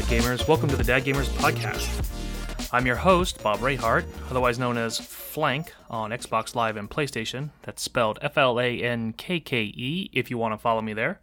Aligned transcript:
Dad 0.00 0.22
Gamers. 0.22 0.48
Welcome 0.48 0.70
to 0.70 0.76
the 0.76 0.84
Dad 0.84 1.04
Gamers 1.04 1.28
Podcast. 1.36 2.72
I'm 2.72 2.86
your 2.86 2.96
host, 2.96 3.42
Bob 3.42 3.58
Rayhart, 3.58 4.06
otherwise 4.30 4.58
known 4.58 4.78
as 4.78 4.98
Flank 4.98 5.74
on 5.90 6.10
Xbox 6.10 6.54
Live 6.54 6.78
and 6.78 6.88
PlayStation. 6.88 7.50
That's 7.62 7.82
spelled 7.82 8.18
F 8.22 8.38
L 8.38 8.58
A 8.58 8.82
N 8.82 9.12
K 9.12 9.40
K 9.40 9.64
E 9.64 10.08
if 10.14 10.30
you 10.30 10.38
want 10.38 10.54
to 10.54 10.58
follow 10.58 10.80
me 10.80 10.94
there. 10.94 11.20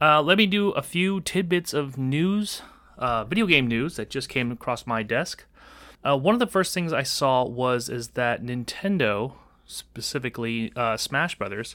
Uh, 0.00 0.22
let 0.22 0.38
me 0.38 0.46
do 0.46 0.70
a 0.70 0.82
few 0.82 1.20
tidbits 1.20 1.74
of 1.74 1.98
news, 1.98 2.62
uh, 2.98 3.24
video 3.24 3.46
game 3.46 3.66
news 3.66 3.96
that 3.96 4.10
just 4.10 4.28
came 4.28 4.52
across 4.52 4.86
my 4.86 5.02
desk. 5.02 5.44
Uh, 6.04 6.16
one 6.16 6.36
of 6.36 6.38
the 6.38 6.46
first 6.46 6.72
things 6.72 6.92
I 6.92 7.02
saw 7.02 7.44
was 7.44 7.88
is 7.88 8.10
that 8.10 8.44
Nintendo, 8.44 9.32
specifically 9.66 10.72
uh, 10.76 10.96
Smash 10.96 11.36
Brothers, 11.36 11.74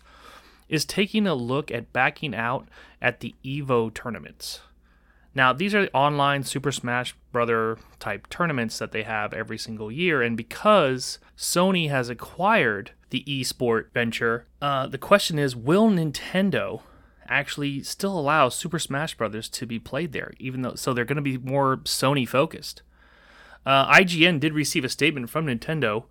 is 0.70 0.86
taking 0.86 1.28
a 1.28 1.36
look 1.36 1.70
at 1.70 1.92
backing 1.92 2.34
out 2.34 2.70
at 3.02 3.20
the 3.20 3.36
Evo 3.44 3.94
tournaments. 3.94 4.62
Now, 5.36 5.52
these 5.52 5.74
are 5.74 5.84
the 5.84 5.94
online 5.94 6.44
Super 6.44 6.72
Smash 6.72 7.16
Brother 7.32 7.80
type 8.00 8.30
tournaments 8.30 8.78
that 8.78 8.92
they 8.92 9.04
have 9.04 9.34
every 9.34 9.58
single 9.58 9.92
year, 9.92 10.22
and 10.22 10.38
because 10.38 11.18
Sony 11.38 11.90
has 11.90 12.10
acquired 12.10 12.92
the 13.10 13.24
esport 13.28 13.92
venture, 13.94 14.46
uh, 14.62 14.88
the 14.88 15.00
question 15.00 15.40
is, 15.40 15.56
will 15.56 15.90
Nintendo 15.90 16.82
actually 17.28 17.82
still 17.82 18.18
allow 18.18 18.50
Super 18.50 18.78
Smash 18.78 19.16
Brothers 19.16 19.50
to 19.50 19.66
be 19.66 19.80
played 19.80 20.12
there? 20.12 20.34
Even 20.38 20.62
though, 20.62 20.76
so 20.76 20.94
they're 20.94 21.06
going 21.06 21.16
to 21.16 21.22
be 21.22 21.38
more 21.38 21.78
Sony 21.78 22.28
focused. 22.28 22.84
Uh, 23.66 23.92
IGN 23.92 24.40
did 24.40 24.54
receive 24.54 24.84
a 24.84 24.90
statement 24.90 25.30
from 25.30 25.48
Nintendo 25.48 26.04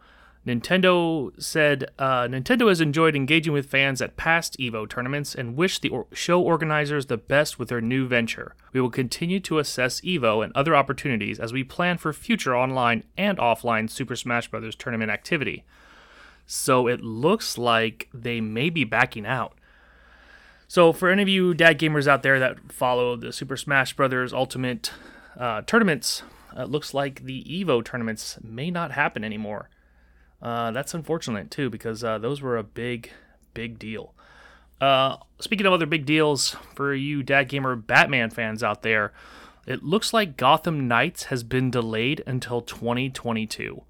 Nintendo 0.46 1.30
said 1.40 1.88
uh, 2.00 2.22
Nintendo 2.22 2.68
has 2.68 2.80
enjoyed 2.80 3.14
engaging 3.14 3.52
with 3.52 3.70
fans 3.70 4.02
at 4.02 4.16
past 4.16 4.56
EVO 4.58 4.88
tournaments 4.88 5.36
and 5.36 5.56
wish 5.56 5.78
the 5.78 5.88
or- 5.88 6.06
show 6.12 6.40
organizers 6.42 7.06
the 7.06 7.16
best 7.16 7.60
with 7.60 7.68
their 7.68 7.80
new 7.80 8.08
venture. 8.08 8.56
We 8.72 8.80
will 8.80 8.90
continue 8.90 9.38
to 9.40 9.60
assess 9.60 10.00
EVO 10.00 10.42
and 10.44 10.52
other 10.56 10.74
opportunities 10.74 11.38
as 11.38 11.52
we 11.52 11.62
plan 11.62 11.96
for 11.96 12.12
future 12.12 12.56
online 12.56 13.04
and 13.16 13.38
offline 13.38 13.88
Super 13.88 14.16
Smash 14.16 14.50
Bros. 14.50 14.74
tournament 14.74 15.12
activity. 15.12 15.64
So 16.44 16.88
it 16.88 17.02
looks 17.02 17.56
like 17.56 18.08
they 18.12 18.40
may 18.40 18.68
be 18.68 18.82
backing 18.82 19.24
out. 19.24 19.56
So 20.66 20.92
for 20.92 21.08
any 21.08 21.22
of 21.22 21.28
you 21.28 21.54
dad 21.54 21.78
gamers 21.78 22.08
out 22.08 22.24
there 22.24 22.40
that 22.40 22.72
follow 22.72 23.14
the 23.14 23.32
Super 23.32 23.56
Smash 23.56 23.94
Bros. 23.94 24.32
Ultimate 24.32 24.90
uh, 25.38 25.62
tournaments, 25.62 26.24
it 26.56 26.68
looks 26.68 26.92
like 26.92 27.22
the 27.24 27.44
EVO 27.44 27.84
tournaments 27.84 28.38
may 28.42 28.72
not 28.72 28.90
happen 28.90 29.22
anymore. 29.22 29.68
Uh, 30.42 30.72
that's 30.72 30.92
unfortunate 30.92 31.50
too 31.50 31.70
because 31.70 32.02
uh, 32.02 32.18
those 32.18 32.42
were 32.42 32.58
a 32.58 32.64
big, 32.64 33.10
big 33.54 33.78
deal. 33.78 34.12
Uh, 34.80 35.16
speaking 35.38 35.64
of 35.64 35.72
other 35.72 35.86
big 35.86 36.04
deals 36.04 36.56
for 36.74 36.92
you 36.92 37.22
Dad 37.22 37.44
Gamer 37.48 37.76
Batman 37.76 38.30
fans 38.30 38.62
out 38.62 38.82
there, 38.82 39.12
it 39.66 39.84
looks 39.84 40.12
like 40.12 40.36
Gotham 40.36 40.88
Knights 40.88 41.24
has 41.24 41.44
been 41.44 41.70
delayed 41.70 42.22
until 42.26 42.60
2022. 42.60 43.82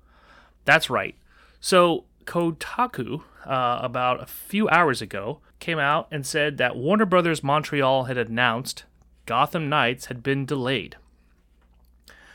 That's 0.67 0.91
right. 0.91 1.15
So 1.61 2.05
Kotaku, 2.27 3.23
uh, 3.47 3.79
about 3.81 4.23
a 4.23 4.27
few 4.27 4.69
hours 4.69 5.01
ago, 5.01 5.41
came 5.59 5.79
out 5.79 6.09
and 6.11 6.27
said 6.27 6.59
that 6.59 6.77
Warner 6.77 7.07
Brothers 7.07 7.43
Montreal 7.43 8.05
had 8.05 8.19
announced 8.19 8.85
Gotham 9.25 9.71
Knights 9.71 10.07
had 10.07 10.23
been 10.23 10.45
delayed. 10.45 10.97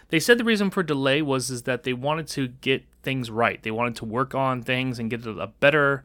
They 0.10 0.20
said 0.20 0.38
the 0.38 0.44
reason 0.44 0.72
for 0.72 0.82
delay 0.82 1.22
was 1.22 1.50
is 1.50 1.64
that 1.64 1.84
they 1.84 1.94
wanted 1.94 2.28
to 2.30 2.48
get 2.48 2.84
things 3.08 3.32
right. 3.32 3.64
They 3.64 3.72
wanted 3.72 3.96
to 3.96 4.06
work 4.06 4.36
on 4.36 4.62
things 4.62 5.00
and 5.00 5.10
get 5.10 5.26
a 5.26 5.48
better, 5.48 6.04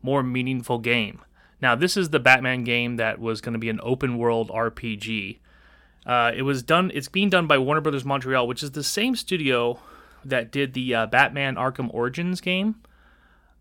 more 0.00 0.22
meaningful 0.22 0.78
game. 0.78 1.22
Now, 1.60 1.74
this 1.74 1.96
is 1.96 2.10
the 2.10 2.20
Batman 2.20 2.62
game 2.62 2.98
that 2.98 3.18
was 3.18 3.40
going 3.40 3.54
to 3.54 3.58
be 3.58 3.68
an 3.68 3.80
open 3.82 4.16
world 4.16 4.48
RPG. 4.50 5.38
Uh, 6.06 6.30
it 6.36 6.42
was 6.42 6.62
done. 6.62 6.92
It's 6.94 7.08
being 7.08 7.30
done 7.30 7.48
by 7.48 7.58
Warner 7.58 7.80
Brothers 7.80 8.04
Montreal, 8.04 8.46
which 8.46 8.62
is 8.62 8.70
the 8.70 8.84
same 8.84 9.16
studio 9.16 9.80
that 10.24 10.52
did 10.52 10.72
the 10.72 10.94
uh, 10.94 11.06
Batman 11.06 11.56
Arkham 11.56 11.92
Origins 11.92 12.40
game, 12.40 12.76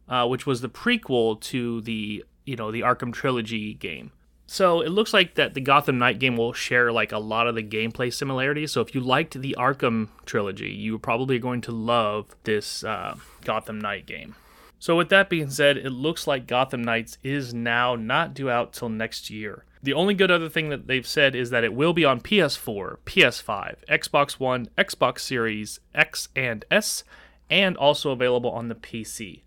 uh, 0.07 0.27
which 0.27 0.45
was 0.45 0.61
the 0.61 0.69
prequel 0.69 1.41
to 1.41 1.81
the 1.81 2.23
you 2.45 2.55
know 2.55 2.71
the 2.71 2.81
Arkham 2.81 3.11
trilogy 3.11 3.73
game. 3.73 4.11
So 4.47 4.81
it 4.81 4.89
looks 4.89 5.13
like 5.13 5.35
that 5.35 5.53
the 5.53 5.61
Gotham 5.61 5.97
Knight 5.97 6.19
game 6.19 6.37
will 6.37 6.53
share 6.53 6.91
like 6.91 7.11
a 7.11 7.17
lot 7.17 7.47
of 7.47 7.55
the 7.55 7.63
gameplay 7.63 8.13
similarities. 8.13 8.71
So 8.71 8.81
if 8.81 8.93
you 8.93 9.01
liked 9.01 9.39
the 9.39 9.55
Arkham 9.57 10.09
trilogy, 10.25 10.69
you 10.69 10.95
are 10.95 10.99
probably 10.99 11.39
going 11.39 11.61
to 11.61 11.71
love 11.71 12.35
this 12.43 12.83
uh, 12.83 13.15
Gotham 13.43 13.79
Knight 13.79 14.05
game. 14.05 14.35
So 14.77 14.95
with 14.95 15.09
that 15.09 15.29
being 15.29 15.49
said, 15.49 15.77
it 15.77 15.89
looks 15.89 16.27
like 16.27 16.45
Gotham 16.45 16.83
Knights 16.83 17.17
is 17.23 17.53
now 17.53 17.95
not 17.95 18.33
due 18.33 18.49
out 18.49 18.73
till 18.73 18.89
next 18.89 19.29
year. 19.31 19.65
The 19.81 19.93
only 19.93 20.13
good 20.13 20.31
other 20.31 20.49
thing 20.49 20.69
that 20.69 20.87
they've 20.87 21.07
said 21.07 21.35
is 21.35 21.49
that 21.49 21.63
it 21.63 21.73
will 21.73 21.93
be 21.93 22.05
on 22.05 22.21
PS4, 22.21 22.97
PS5, 23.05 23.75
Xbox 23.89 24.39
One, 24.39 24.67
Xbox 24.77 25.19
Series 25.19 25.79
X 25.93 26.29
and 26.35 26.65
S, 26.69 27.03
and 27.49 27.77
also 27.77 28.11
available 28.11 28.51
on 28.51 28.67
the 28.67 28.75
PC. 28.75 29.41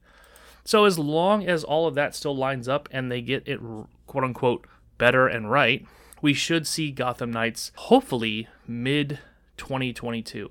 So 0.65 0.85
as 0.85 0.99
long 0.99 1.47
as 1.47 1.65
all 1.65 1.87
of 1.87 1.95
that 1.95 2.15
still 2.15 2.37
lines 2.37 2.69
up 2.69 2.89
and 2.93 3.11
they 3.11 3.21
get 3.21 3.47
it 3.47 3.61
quote 4.07 4.25
unquote 4.25 4.67
better 4.99 5.27
and 5.27 5.51
right, 5.51 5.87
we 6.21 6.35
should 6.35 6.67
see 6.67 6.91
Gotham 6.91 7.31
Knights 7.31 7.73
hopefully 7.77 8.49
mid 8.67 9.21
2022. 9.57 10.51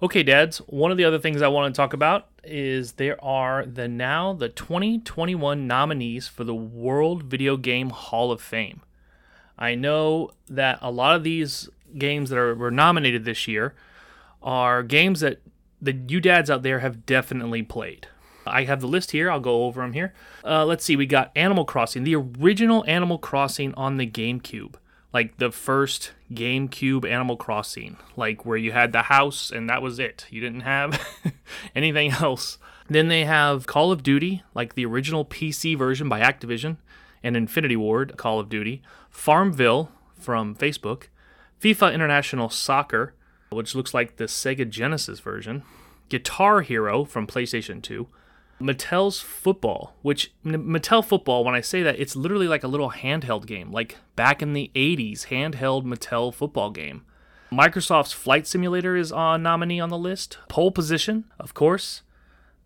Okay, 0.00 0.22
dads, 0.22 0.58
one 0.58 0.92
of 0.92 0.96
the 0.96 1.04
other 1.04 1.18
things 1.18 1.42
I 1.42 1.48
want 1.48 1.74
to 1.74 1.76
talk 1.76 1.92
about 1.92 2.28
is 2.44 2.92
there 2.92 3.22
are 3.24 3.66
the 3.66 3.88
now 3.88 4.32
the 4.32 4.48
2021 4.48 5.66
nominees 5.66 6.28
for 6.28 6.44
the 6.44 6.54
World 6.54 7.24
Video 7.24 7.56
Game 7.56 7.90
Hall 7.90 8.30
of 8.30 8.40
Fame. 8.40 8.82
I 9.58 9.74
know 9.74 10.30
that 10.48 10.78
a 10.80 10.92
lot 10.92 11.16
of 11.16 11.24
these 11.24 11.68
games 11.96 12.30
that 12.30 12.38
are, 12.38 12.54
were 12.54 12.70
nominated 12.70 13.24
this 13.24 13.48
year 13.48 13.74
are 14.40 14.84
games 14.84 15.18
that 15.20 15.40
the 15.82 15.92
you 15.92 16.20
dads 16.20 16.48
out 16.48 16.62
there 16.62 16.78
have 16.78 17.04
definitely 17.04 17.62
played. 17.62 18.06
I 18.50 18.64
have 18.64 18.80
the 18.80 18.88
list 18.88 19.10
here. 19.12 19.30
I'll 19.30 19.40
go 19.40 19.64
over 19.64 19.82
them 19.82 19.92
here. 19.92 20.14
Uh, 20.44 20.64
let's 20.64 20.84
see. 20.84 20.96
We 20.96 21.06
got 21.06 21.32
Animal 21.36 21.64
Crossing, 21.64 22.04
the 22.04 22.16
original 22.16 22.84
Animal 22.86 23.18
Crossing 23.18 23.74
on 23.74 23.96
the 23.96 24.06
GameCube, 24.06 24.74
like 25.12 25.36
the 25.38 25.50
first 25.50 26.12
GameCube 26.32 27.08
Animal 27.08 27.36
Crossing, 27.36 27.96
like 28.16 28.44
where 28.44 28.56
you 28.56 28.72
had 28.72 28.92
the 28.92 29.02
house 29.02 29.50
and 29.50 29.68
that 29.68 29.82
was 29.82 29.98
it. 29.98 30.26
You 30.30 30.40
didn't 30.40 30.60
have 30.60 31.00
anything 31.74 32.12
else. 32.12 32.58
Then 32.88 33.08
they 33.08 33.24
have 33.24 33.66
Call 33.66 33.92
of 33.92 34.02
Duty, 34.02 34.42
like 34.54 34.74
the 34.74 34.86
original 34.86 35.24
PC 35.24 35.76
version 35.76 36.08
by 36.08 36.20
Activision, 36.20 36.78
and 37.22 37.36
Infinity 37.36 37.76
Ward 37.76 38.16
Call 38.16 38.40
of 38.40 38.48
Duty, 38.48 38.82
Farmville 39.10 39.92
from 40.18 40.54
Facebook, 40.54 41.04
FIFA 41.60 41.92
International 41.92 42.48
Soccer, 42.48 43.14
which 43.50 43.74
looks 43.74 43.92
like 43.92 44.16
the 44.16 44.24
Sega 44.24 44.68
Genesis 44.68 45.20
version, 45.20 45.62
Guitar 46.08 46.62
Hero 46.62 47.04
from 47.04 47.26
PlayStation 47.26 47.82
2, 47.82 48.06
Mattel's 48.60 49.20
Football, 49.20 49.94
which 50.02 50.32
Mattel 50.44 51.04
Football, 51.04 51.44
when 51.44 51.54
I 51.54 51.60
say 51.60 51.82
that, 51.82 51.98
it's 51.98 52.16
literally 52.16 52.48
like 52.48 52.64
a 52.64 52.68
little 52.68 52.90
handheld 52.90 53.46
game, 53.46 53.70
like 53.70 53.96
back 54.16 54.42
in 54.42 54.52
the 54.52 54.70
80s, 54.74 55.26
handheld 55.26 55.84
Mattel 55.84 56.34
football 56.34 56.70
game. 56.70 57.04
Microsoft's 57.52 58.12
Flight 58.12 58.46
Simulator 58.46 58.96
is 58.96 59.12
a 59.14 59.38
nominee 59.38 59.80
on 59.80 59.88
the 59.88 59.98
list. 59.98 60.38
Pole 60.48 60.70
Position, 60.70 61.24
of 61.38 61.54
course. 61.54 62.02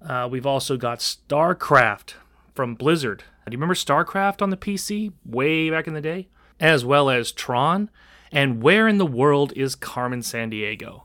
Uh, 0.04 0.28
we've 0.30 0.46
also 0.46 0.76
got 0.76 0.98
StarCraft 0.98 2.14
from 2.54 2.74
Blizzard. 2.74 3.24
Do 3.46 3.52
you 3.52 3.58
remember 3.58 3.74
StarCraft 3.74 4.42
on 4.42 4.50
the 4.50 4.56
PC 4.56 5.12
way 5.24 5.70
back 5.70 5.86
in 5.86 5.94
the 5.94 6.00
day? 6.00 6.28
As 6.58 6.84
well 6.84 7.10
as 7.10 7.32
Tron. 7.32 7.90
And 8.32 8.62
Where 8.62 8.88
in 8.88 8.98
the 8.98 9.06
World 9.06 9.52
is 9.54 9.74
Carmen 9.74 10.20
Sandiego? 10.20 11.02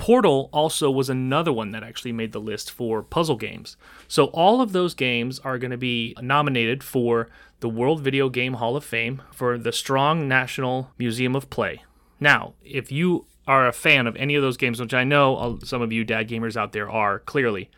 Portal 0.00 0.48
also 0.50 0.90
was 0.90 1.10
another 1.10 1.52
one 1.52 1.72
that 1.72 1.82
actually 1.82 2.12
made 2.12 2.32
the 2.32 2.40
list 2.40 2.70
for 2.70 3.02
puzzle 3.02 3.36
games. 3.36 3.76
So 4.08 4.28
all 4.28 4.62
of 4.62 4.72
those 4.72 4.94
games 4.94 5.38
are 5.40 5.58
going 5.58 5.72
to 5.72 5.76
be 5.76 6.16
nominated 6.22 6.82
for 6.82 7.28
the 7.60 7.68
World 7.68 8.00
Video 8.00 8.30
Game 8.30 8.54
Hall 8.54 8.76
of 8.76 8.84
Fame 8.84 9.20
for 9.30 9.58
the 9.58 9.72
Strong 9.72 10.26
National 10.26 10.90
Museum 10.96 11.36
of 11.36 11.50
Play. 11.50 11.84
Now, 12.18 12.54
if 12.64 12.90
you 12.90 13.26
are 13.46 13.68
a 13.68 13.74
fan 13.74 14.06
of 14.06 14.16
any 14.16 14.34
of 14.34 14.42
those 14.42 14.56
games, 14.56 14.80
which 14.80 14.94
I 14.94 15.04
know 15.04 15.58
some 15.64 15.82
of 15.82 15.92
you 15.92 16.02
dad 16.02 16.30
gamers 16.30 16.56
out 16.56 16.72
there 16.72 16.90
are 16.90 17.18
clearly, 17.18 17.68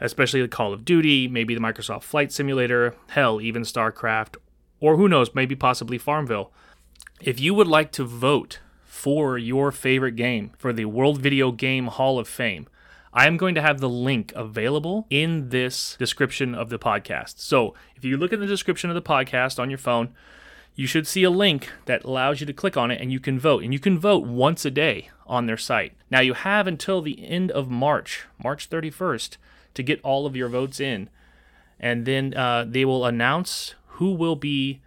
especially 0.00 0.40
the 0.40 0.48
Call 0.48 0.72
of 0.72 0.86
Duty, 0.86 1.28
maybe 1.28 1.54
the 1.54 1.60
Microsoft 1.60 2.02
Flight 2.02 2.32
Simulator, 2.32 2.94
hell, 3.08 3.42
even 3.42 3.62
StarCraft, 3.62 4.36
or 4.80 4.96
who 4.96 5.06
knows, 5.06 5.34
maybe 5.34 5.54
possibly 5.54 5.98
Farmville. 5.98 6.50
If 7.20 7.38
you 7.38 7.52
would 7.52 7.68
like 7.68 7.92
to 7.92 8.04
vote 8.04 8.60
for 8.98 9.38
your 9.38 9.70
favorite 9.70 10.16
game 10.16 10.50
for 10.58 10.72
the 10.72 10.84
World 10.84 11.20
Video 11.20 11.52
Game 11.52 11.86
Hall 11.86 12.18
of 12.18 12.26
Fame. 12.26 12.66
I 13.12 13.28
am 13.28 13.36
going 13.36 13.54
to 13.54 13.62
have 13.62 13.78
the 13.78 13.88
link 13.88 14.32
available 14.34 15.06
in 15.08 15.50
this 15.50 15.94
description 16.00 16.52
of 16.52 16.68
the 16.68 16.80
podcast. 16.80 17.38
So 17.38 17.74
if 17.94 18.04
you 18.04 18.16
look 18.16 18.32
in 18.32 18.40
the 18.40 18.46
description 18.46 18.90
of 18.90 18.94
the 18.94 19.00
podcast 19.00 19.60
on 19.60 19.70
your 19.70 19.78
phone, 19.78 20.12
you 20.74 20.88
should 20.88 21.06
see 21.06 21.22
a 21.22 21.30
link 21.30 21.70
that 21.84 22.02
allows 22.02 22.40
you 22.40 22.46
to 22.48 22.52
click 22.52 22.76
on 22.76 22.90
it 22.90 23.00
and 23.00 23.12
you 23.12 23.20
can 23.20 23.38
vote. 23.38 23.62
And 23.62 23.72
you 23.72 23.78
can 23.78 24.00
vote 24.00 24.26
once 24.26 24.64
a 24.64 24.70
day 24.70 25.10
on 25.28 25.46
their 25.46 25.56
site. 25.56 25.92
Now 26.10 26.18
you 26.18 26.34
have 26.34 26.66
until 26.66 27.00
the 27.00 27.24
end 27.24 27.52
of 27.52 27.70
March, 27.70 28.26
March 28.42 28.68
31st, 28.68 29.36
to 29.74 29.82
get 29.84 30.00
all 30.02 30.26
of 30.26 30.34
your 30.34 30.48
votes 30.48 30.80
in. 30.80 31.08
And 31.78 32.04
then 32.04 32.34
uh, 32.34 32.66
they 32.68 32.84
will 32.84 33.06
announce 33.06 33.76
who 33.86 34.10
will 34.12 34.36
be 34.36 34.82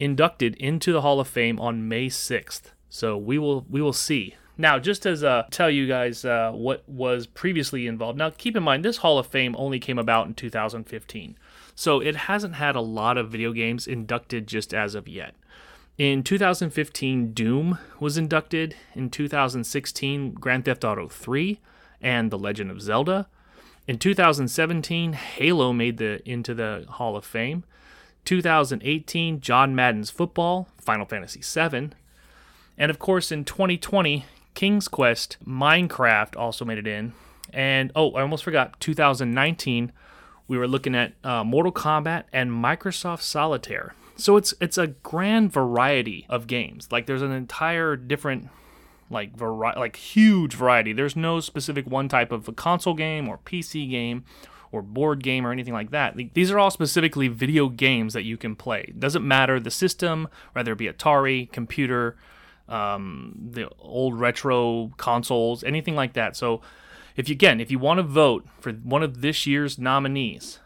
inducted 0.00 0.56
into 0.56 0.92
the 0.92 1.02
Hall 1.02 1.20
of 1.20 1.28
Fame 1.28 1.60
on 1.60 1.86
May 1.86 2.08
6th. 2.08 2.72
So 2.94 3.16
we 3.18 3.38
will 3.38 3.66
we 3.68 3.82
will 3.82 3.92
see. 3.92 4.36
Now, 4.56 4.78
just 4.78 5.04
as 5.04 5.24
uh, 5.24 5.48
tell 5.50 5.68
you 5.68 5.88
guys 5.88 6.24
uh, 6.24 6.52
what 6.52 6.88
was 6.88 7.26
previously 7.26 7.88
involved. 7.88 8.16
Now, 8.16 8.30
keep 8.30 8.56
in 8.56 8.62
mind 8.62 8.84
this 8.84 8.98
Hall 8.98 9.18
of 9.18 9.26
Fame 9.26 9.56
only 9.58 9.80
came 9.80 9.98
about 9.98 10.28
in 10.28 10.34
2015, 10.34 11.36
so 11.74 11.98
it 11.98 12.14
hasn't 12.14 12.54
had 12.54 12.76
a 12.76 12.80
lot 12.80 13.18
of 13.18 13.32
video 13.32 13.52
games 13.52 13.88
inducted 13.88 14.46
just 14.46 14.72
as 14.72 14.94
of 14.94 15.08
yet. 15.08 15.34
In 15.98 16.22
2015, 16.22 17.32
Doom 17.32 17.80
was 17.98 18.16
inducted. 18.16 18.76
In 18.94 19.10
2016, 19.10 20.34
Grand 20.34 20.64
Theft 20.64 20.84
Auto 20.84 21.08
3 21.08 21.58
and 22.00 22.30
The 22.30 22.38
Legend 22.38 22.70
of 22.70 22.80
Zelda. 22.80 23.26
In 23.88 23.98
2017, 23.98 25.14
Halo 25.14 25.72
made 25.72 25.96
the 25.96 26.22
into 26.24 26.54
the 26.54 26.86
Hall 26.88 27.16
of 27.16 27.24
Fame. 27.24 27.64
2018, 28.24 29.40
John 29.40 29.74
Madden's 29.74 30.10
Football, 30.10 30.68
Final 30.78 31.06
Fantasy 31.06 31.40
VII. 31.42 31.90
And 32.76 32.90
of 32.90 32.98
course, 32.98 33.30
in 33.30 33.44
2020, 33.44 34.24
King's 34.54 34.88
Quest, 34.88 35.36
Minecraft 35.46 36.36
also 36.36 36.64
made 36.64 36.78
it 36.78 36.86
in. 36.86 37.12
And 37.52 37.92
oh, 37.94 38.12
I 38.12 38.22
almost 38.22 38.44
forgot, 38.44 38.80
2019, 38.80 39.92
we 40.48 40.58
were 40.58 40.68
looking 40.68 40.94
at 40.94 41.12
uh, 41.22 41.44
Mortal 41.44 41.72
Kombat 41.72 42.24
and 42.32 42.50
Microsoft 42.50 43.22
Solitaire. 43.22 43.94
So 44.16 44.36
it's 44.36 44.54
it's 44.60 44.78
a 44.78 44.88
grand 44.88 45.52
variety 45.52 46.24
of 46.28 46.46
games. 46.46 46.88
Like 46.92 47.06
there's 47.06 47.22
an 47.22 47.32
entire 47.32 47.96
different 47.96 48.48
like 49.10 49.36
vari- 49.36 49.74
like 49.76 49.96
huge 49.96 50.54
variety. 50.54 50.92
There's 50.92 51.16
no 51.16 51.40
specific 51.40 51.86
one 51.86 52.08
type 52.08 52.30
of 52.30 52.48
a 52.48 52.52
console 52.52 52.94
game 52.94 53.28
or 53.28 53.38
PC 53.38 53.90
game 53.90 54.24
or 54.70 54.82
board 54.82 55.22
game 55.22 55.46
or 55.46 55.52
anything 55.52 55.72
like 55.72 55.90
that. 55.90 56.16
These 56.34 56.50
are 56.50 56.58
all 56.58 56.70
specifically 56.70 57.28
video 57.28 57.68
games 57.68 58.12
that 58.14 58.24
you 58.24 58.36
can 58.36 58.56
play. 58.56 58.86
It 58.88 59.00
doesn't 59.00 59.26
matter 59.26 59.58
the 59.58 59.70
system, 59.70 60.28
whether 60.52 60.72
it 60.72 60.78
be 60.78 60.88
Atari, 60.88 61.50
computer, 61.50 62.16
um, 62.68 63.34
the 63.50 63.68
old 63.78 64.18
retro 64.18 64.92
consoles, 64.96 65.64
anything 65.64 65.94
like 65.94 66.14
that. 66.14 66.36
So, 66.36 66.60
if 67.16 67.28
you 67.28 67.34
again, 67.34 67.60
if 67.60 67.70
you 67.70 67.78
want 67.78 67.98
to 67.98 68.02
vote 68.02 68.46
for 68.60 68.72
one 68.72 69.02
of 69.02 69.20
this 69.20 69.46
year's 69.46 69.78
nominees, 69.78 70.58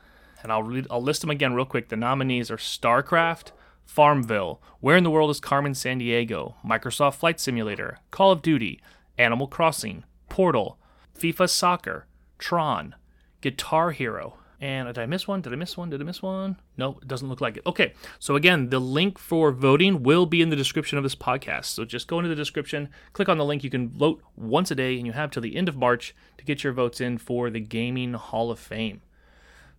and 0.43 0.53
I'll 0.53 0.63
read, 0.63 0.87
I'll 0.91 1.03
list 1.03 1.21
them 1.21 1.31
again 1.31 1.55
real 1.55 1.65
quick. 1.65 1.89
The 1.89 1.97
nominees 1.97 2.51
are 2.51 2.57
StarCraft, 2.57 3.51
Farmville, 3.85 4.63
Where 4.81 4.97
in 4.97 5.05
the 5.05 5.11
World 5.11 5.31
is 5.31 5.41
Carmen 5.41 5.73
Sandiego, 5.73 6.55
Microsoft 6.65 7.17
Flight 7.17 7.41
Simulator, 7.41 7.99
Call 8.11 8.33
of 8.33 8.43
Duty, 8.43 8.81
Animal 9.17 9.47
Crossing, 9.47 10.05
Portal, 10.29 10.79
FIFA 11.19 11.49
Soccer, 11.49 12.07
Tron, 12.39 12.95
Guitar 13.41 13.91
Hero, 13.91 14.39
and 14.61 14.87
did 14.89 14.99
I 14.99 15.07
miss 15.07 15.29
one? 15.29 15.41
Did 15.41 15.53
I 15.53 15.57
miss 15.57 15.77
one? 15.77 15.91
Did 15.91 16.01
I 16.01 16.05
miss 16.05 16.21
one? 16.21 16.57
No, 16.77 16.99
it 17.01 17.07
doesn't 17.07 17.29
look 17.29 17.41
like 17.41 17.57
it. 17.57 17.63
Okay, 17.67 17.93
so 18.19 18.35
again, 18.35 18.71
the 18.71 18.81
link 18.81 19.19
for 19.19 19.53
voting 19.53 20.03
will 20.03 20.27
be 20.27 20.43
in 20.43 20.51
the 20.51 20.57
description 20.57 20.99
of 20.99 21.05
this 21.05 21.15
podcast. 21.15 21.67
So 21.67 21.85
just 21.85 22.09
go 22.09 22.19
into 22.19 22.29
the 22.29 22.35
description, 22.35 22.89
click 23.13 23.29
on 23.29 23.39
the 23.39 23.45
link. 23.45 23.63
You 23.63 23.71
can 23.71 23.89
vote 23.89 24.21
once 24.37 24.71
a 24.71 24.75
day, 24.75 24.97
and 24.97 25.07
you 25.07 25.13
have 25.13 25.31
till 25.31 25.43
the 25.43 25.57
end 25.57 25.69
of 25.69 25.77
March 25.77 26.15
to 26.39 26.45
get 26.45 26.65
your 26.65 26.73
votes 26.73 27.01
in 27.01 27.19
for 27.19 27.51
the 27.51 27.61
Gaming 27.61 28.15
Hall 28.15 28.51
of 28.51 28.59
Fame. 28.59 29.01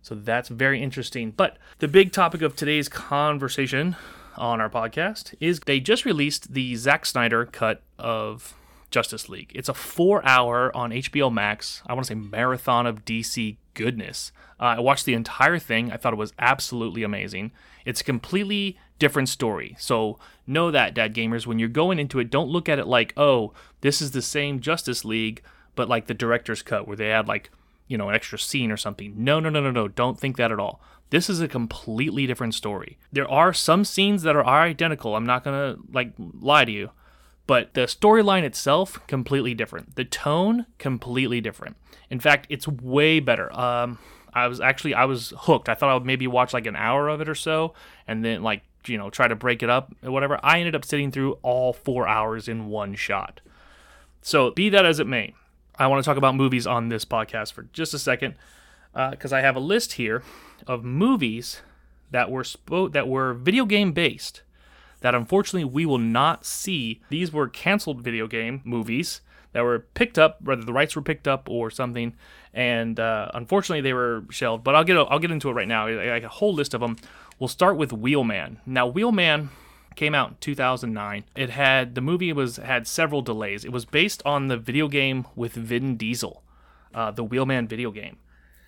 So 0.02 0.14
that's 0.14 0.48
very 0.48 0.82
interesting. 0.82 1.30
But 1.30 1.58
the 1.78 1.88
big 1.88 2.12
topic 2.12 2.40
of 2.40 2.56
today's 2.56 2.88
conversation 2.88 3.96
on 4.36 4.60
our 4.60 4.70
podcast 4.70 5.34
is 5.40 5.60
they 5.60 5.80
just 5.80 6.06
released 6.06 6.54
the 6.54 6.74
Zack 6.76 7.04
Snyder 7.04 7.44
cut 7.44 7.82
of 7.98 8.54
Justice 8.90 9.28
League. 9.28 9.52
It's 9.54 9.68
a 9.68 9.74
four 9.74 10.26
hour 10.26 10.74
on 10.74 10.90
HBO 10.90 11.32
Max, 11.32 11.82
I 11.86 11.92
want 11.92 12.06
to 12.06 12.08
say 12.08 12.14
marathon 12.14 12.86
of 12.86 13.04
DC 13.04 13.56
goodness. 13.74 14.32
Uh, 14.58 14.76
I 14.76 14.80
watched 14.80 15.04
the 15.04 15.14
entire 15.14 15.58
thing. 15.58 15.90
I 15.90 15.96
thought 15.96 16.12
it 16.12 16.16
was 16.16 16.32
absolutely 16.38 17.02
amazing. 17.02 17.52
It's 17.84 18.00
a 18.00 18.04
completely 18.04 18.78
different 18.98 19.28
story. 19.28 19.74
So 19.78 20.18
know 20.46 20.70
that, 20.70 20.94
Dad 20.94 21.14
Gamers, 21.14 21.46
when 21.46 21.58
you're 21.58 21.68
going 21.68 21.98
into 21.98 22.18
it, 22.18 22.30
don't 22.30 22.50
look 22.50 22.68
at 22.68 22.78
it 22.78 22.86
like, 22.86 23.12
oh, 23.16 23.52
this 23.80 24.02
is 24.02 24.10
the 24.10 24.22
same 24.22 24.60
Justice 24.60 25.04
League, 25.04 25.42
but 25.74 25.88
like 25.88 26.06
the 26.06 26.14
director's 26.14 26.62
cut 26.62 26.86
where 26.86 26.96
they 26.96 27.10
add 27.10 27.26
like, 27.26 27.50
you 27.88 27.96
know, 27.96 28.08
an 28.08 28.14
extra 28.14 28.38
scene 28.38 28.70
or 28.70 28.76
something. 28.76 29.14
No, 29.16 29.40
no, 29.40 29.48
no, 29.48 29.60
no, 29.60 29.70
no. 29.70 29.88
Don't 29.88 30.20
think 30.20 30.36
that 30.36 30.52
at 30.52 30.60
all. 30.60 30.80
This 31.10 31.28
is 31.28 31.40
a 31.40 31.48
completely 31.48 32.26
different 32.26 32.54
story. 32.54 32.98
There 33.12 33.28
are 33.28 33.52
some 33.52 33.84
scenes 33.84 34.22
that 34.22 34.36
are 34.36 34.46
identical. 34.46 35.16
I'm 35.16 35.26
not 35.26 35.42
going 35.42 35.74
to 35.74 35.82
like 35.92 36.12
lie 36.18 36.64
to 36.64 36.70
you. 36.70 36.90
But 37.50 37.74
the 37.74 37.80
storyline 37.80 38.44
itself, 38.44 39.04
completely 39.08 39.54
different. 39.54 39.96
The 39.96 40.04
tone, 40.04 40.66
completely 40.78 41.40
different. 41.40 41.76
In 42.08 42.20
fact, 42.20 42.46
it's 42.48 42.68
way 42.68 43.18
better. 43.18 43.52
Um, 43.52 43.98
I 44.32 44.46
was 44.46 44.60
actually 44.60 44.94
I 44.94 45.06
was 45.06 45.32
hooked. 45.36 45.68
I 45.68 45.74
thought 45.74 45.90
I 45.90 45.94
would 45.94 46.06
maybe 46.06 46.28
watch 46.28 46.54
like 46.54 46.66
an 46.66 46.76
hour 46.76 47.08
of 47.08 47.20
it 47.20 47.28
or 47.28 47.34
so, 47.34 47.74
and 48.06 48.24
then 48.24 48.44
like 48.44 48.62
you 48.86 48.96
know 48.96 49.10
try 49.10 49.26
to 49.26 49.34
break 49.34 49.64
it 49.64 49.68
up 49.68 49.92
or 50.04 50.12
whatever. 50.12 50.38
I 50.44 50.60
ended 50.60 50.76
up 50.76 50.84
sitting 50.84 51.10
through 51.10 51.40
all 51.42 51.72
four 51.72 52.06
hours 52.06 52.46
in 52.46 52.68
one 52.68 52.94
shot. 52.94 53.40
So 54.22 54.52
be 54.52 54.68
that 54.68 54.86
as 54.86 55.00
it 55.00 55.08
may, 55.08 55.34
I 55.76 55.88
want 55.88 56.04
to 56.04 56.08
talk 56.08 56.16
about 56.16 56.36
movies 56.36 56.68
on 56.68 56.88
this 56.88 57.04
podcast 57.04 57.52
for 57.52 57.64
just 57.72 57.92
a 57.92 57.98
second 57.98 58.36
because 58.92 59.32
uh, 59.32 59.36
I 59.36 59.40
have 59.40 59.56
a 59.56 59.60
list 59.60 59.94
here 59.94 60.22
of 60.68 60.84
movies 60.84 61.62
that 62.12 62.30
were 62.30 62.44
spo- 62.44 62.92
that 62.92 63.08
were 63.08 63.34
video 63.34 63.64
game 63.64 63.90
based 63.90 64.42
that 65.00 65.14
unfortunately 65.14 65.64
we 65.64 65.86
will 65.86 65.98
not 65.98 66.44
see. 66.44 67.00
These 67.08 67.32
were 67.32 67.48
canceled 67.48 68.02
video 68.02 68.26
game 68.26 68.60
movies 68.64 69.20
that 69.52 69.62
were 69.62 69.80
picked 69.94 70.18
up, 70.18 70.40
whether 70.42 70.62
the 70.62 70.72
rights 70.72 70.94
were 70.94 71.02
picked 71.02 71.26
up 71.26 71.48
or 71.50 71.70
something, 71.70 72.14
and 72.54 73.00
uh, 73.00 73.30
unfortunately 73.34 73.80
they 73.80 73.92
were 73.92 74.24
shelved. 74.30 74.64
But 74.64 74.74
I'll 74.74 74.84
get 74.84 74.96
I'll 74.96 75.18
get 75.18 75.30
into 75.30 75.48
it 75.48 75.54
right 75.54 75.68
now. 75.68 75.88
Like 75.88 76.22
a 76.22 76.28
whole 76.28 76.54
list 76.54 76.74
of 76.74 76.80
them. 76.80 76.96
We'll 77.38 77.48
start 77.48 77.76
with 77.76 77.90
Wheelman. 77.90 78.58
Now 78.66 78.90
Wheelman 78.90 79.48
came 79.96 80.14
out 80.14 80.30
in 80.30 80.36
2009. 80.40 81.24
It 81.34 81.50
had 81.50 81.94
the 81.94 82.00
movie 82.00 82.32
was 82.32 82.56
had 82.56 82.86
several 82.86 83.22
delays. 83.22 83.64
It 83.64 83.72
was 83.72 83.84
based 83.84 84.22
on 84.24 84.48
the 84.48 84.56
video 84.56 84.88
game 84.88 85.26
with 85.34 85.54
Vin 85.54 85.96
Diesel, 85.96 86.42
uh, 86.94 87.10
the 87.10 87.24
Wheelman 87.24 87.68
video 87.68 87.90
game. 87.90 88.18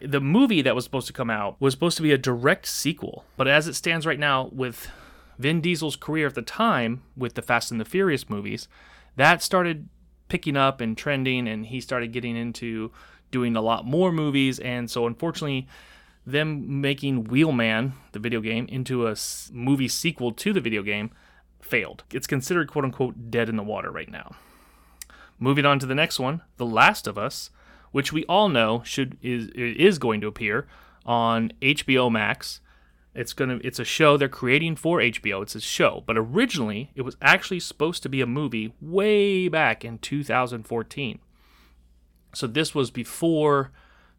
The 0.00 0.20
movie 0.20 0.62
that 0.62 0.74
was 0.74 0.82
supposed 0.82 1.06
to 1.06 1.12
come 1.12 1.30
out 1.30 1.60
was 1.60 1.74
supposed 1.74 1.96
to 1.98 2.02
be 2.02 2.10
a 2.10 2.18
direct 2.18 2.66
sequel, 2.66 3.24
but 3.36 3.46
as 3.46 3.68
it 3.68 3.74
stands 3.74 4.04
right 4.04 4.18
now, 4.18 4.48
with 4.52 4.90
Vin 5.42 5.60
Diesel's 5.60 5.96
career 5.96 6.28
at 6.28 6.34
the 6.34 6.42
time 6.42 7.02
with 7.16 7.34
the 7.34 7.42
Fast 7.42 7.70
and 7.70 7.80
the 7.80 7.84
Furious 7.84 8.30
movies, 8.30 8.68
that 9.16 9.42
started 9.42 9.88
picking 10.28 10.56
up 10.56 10.80
and 10.80 10.96
trending, 10.96 11.46
and 11.46 11.66
he 11.66 11.80
started 11.80 12.12
getting 12.12 12.36
into 12.36 12.90
doing 13.30 13.56
a 13.56 13.60
lot 13.60 13.84
more 13.84 14.12
movies. 14.12 14.58
And 14.60 14.90
so, 14.90 15.06
unfortunately, 15.06 15.66
them 16.24 16.80
making 16.80 17.24
Wheelman, 17.24 17.92
the 18.12 18.18
video 18.18 18.40
game, 18.40 18.66
into 18.68 19.06
a 19.06 19.16
movie 19.52 19.88
sequel 19.88 20.32
to 20.32 20.52
the 20.52 20.60
video 20.60 20.82
game 20.82 21.10
failed. 21.60 22.04
It's 22.12 22.26
considered 22.26 22.70
quote 22.70 22.84
unquote 22.84 23.30
dead 23.30 23.48
in 23.48 23.56
the 23.56 23.62
water 23.62 23.90
right 23.90 24.10
now. 24.10 24.36
Moving 25.38 25.66
on 25.66 25.78
to 25.80 25.86
the 25.86 25.94
next 25.94 26.20
one, 26.20 26.42
The 26.56 26.66
Last 26.66 27.06
of 27.06 27.18
Us, 27.18 27.50
which 27.90 28.12
we 28.12 28.24
all 28.26 28.48
know 28.48 28.82
should 28.84 29.18
is 29.20 29.48
is 29.48 29.98
going 29.98 30.20
to 30.20 30.28
appear 30.28 30.68
on 31.04 31.52
HBO 31.60 32.10
Max 32.10 32.60
it's 33.14 33.32
gonna 33.32 33.58
it's 33.62 33.78
a 33.78 33.84
show 33.84 34.16
they're 34.16 34.28
creating 34.28 34.76
for 34.76 34.98
HBO. 34.98 35.42
It's 35.42 35.54
a 35.54 35.60
show, 35.60 36.02
but 36.06 36.16
originally 36.16 36.90
it 36.94 37.02
was 37.02 37.16
actually 37.20 37.60
supposed 37.60 38.02
to 38.02 38.08
be 38.08 38.20
a 38.20 38.26
movie 38.26 38.72
way 38.80 39.48
back 39.48 39.84
in 39.84 39.98
2014. 39.98 41.18
So 42.34 42.46
this 42.46 42.74
was 42.74 42.90
before 42.90 43.70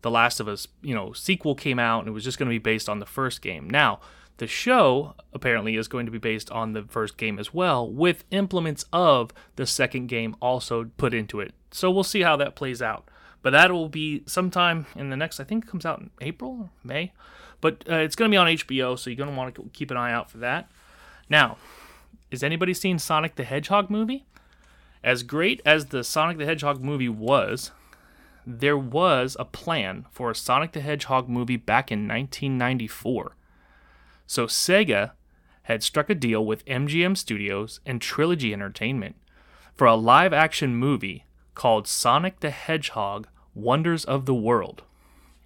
The 0.01 0.11
Last 0.11 0.39
of 0.39 0.47
Us, 0.47 0.67
you 0.81 0.93
know, 0.93 1.13
sequel 1.13 1.55
came 1.55 1.79
out 1.79 1.99
and 1.99 2.07
it 2.07 2.11
was 2.11 2.23
just 2.23 2.37
going 2.37 2.47
to 2.47 2.53
be 2.53 2.59
based 2.59 2.87
on 2.87 2.99
the 2.99 3.05
first 3.05 3.41
game. 3.41 3.67
Now, 3.69 3.99
the 4.37 4.47
show 4.47 5.15
apparently 5.33 5.75
is 5.75 5.87
going 5.87 6.05
to 6.05 6.11
be 6.11 6.17
based 6.17 6.51
on 6.51 6.73
the 6.73 6.83
first 6.83 7.17
game 7.17 7.39
as 7.39 7.53
well, 7.53 7.89
with 7.89 8.23
implements 8.31 8.85
of 8.91 9.31
the 9.55 9.65
second 9.65 10.07
game 10.07 10.35
also 10.41 10.85
put 10.97 11.13
into 11.13 11.39
it. 11.39 11.53
So 11.71 11.89
we'll 11.91 12.03
see 12.03 12.21
how 12.21 12.35
that 12.37 12.55
plays 12.55 12.81
out. 12.81 13.09
But 13.41 13.51
that 13.51 13.71
will 13.71 13.89
be 13.89 14.23
sometime 14.25 14.85
in 14.95 15.09
the 15.09 15.17
next, 15.17 15.39
I 15.39 15.43
think 15.43 15.65
it 15.65 15.69
comes 15.69 15.85
out 15.85 15.99
in 15.99 16.09
April 16.21 16.71
May. 16.83 17.13
But 17.63 17.85
uh, 17.89 17.95
it's 17.95 18.17
going 18.17 18.29
to 18.29 18.33
be 18.33 18.37
on 18.37 18.47
HBO, 18.47 18.99
so 18.99 19.09
you're 19.09 19.15
going 19.15 19.29
to 19.29 19.35
want 19.37 19.55
to 19.55 19.69
keep 19.71 19.89
an 19.89 19.95
eye 19.95 20.11
out 20.11 20.29
for 20.29 20.37
that. 20.39 20.69
Now, 21.29 21.55
is 22.29 22.43
anybody 22.43 22.73
seen 22.73 22.99
Sonic 22.99 23.35
the 23.35 23.45
Hedgehog 23.45 23.89
movie? 23.89 24.25
As 25.01 25.23
great 25.23 25.61
as 25.65 25.85
the 25.85 26.03
Sonic 26.03 26.37
the 26.37 26.45
Hedgehog 26.45 26.83
movie 26.83 27.07
was, 27.07 27.71
there 28.45 28.77
was 28.77 29.37
a 29.39 29.45
plan 29.45 30.07
for 30.11 30.29
a 30.29 30.35
Sonic 30.35 30.73
the 30.73 30.81
Hedgehog 30.81 31.29
movie 31.29 31.55
back 31.55 31.89
in 31.89 31.99
1994. 31.99 33.37
So 34.27 34.45
Sega 34.45 35.11
had 35.61 35.83
struck 35.83 36.09
a 36.09 36.15
deal 36.15 36.45
with 36.45 36.65
MGM 36.65 37.15
Studios 37.15 37.79
and 37.85 38.01
Trilogy 38.01 38.51
Entertainment 38.51 39.15
for 39.73 39.87
a 39.87 39.95
live 39.95 40.33
action 40.33 40.75
movie 40.75 41.27
called 41.55 41.87
Sonic 41.87 42.41
the 42.41 42.51
Hedgehog 42.51 43.29
Wonders 43.55 44.03
of 44.03 44.25
the 44.25 44.35
World. 44.35 44.83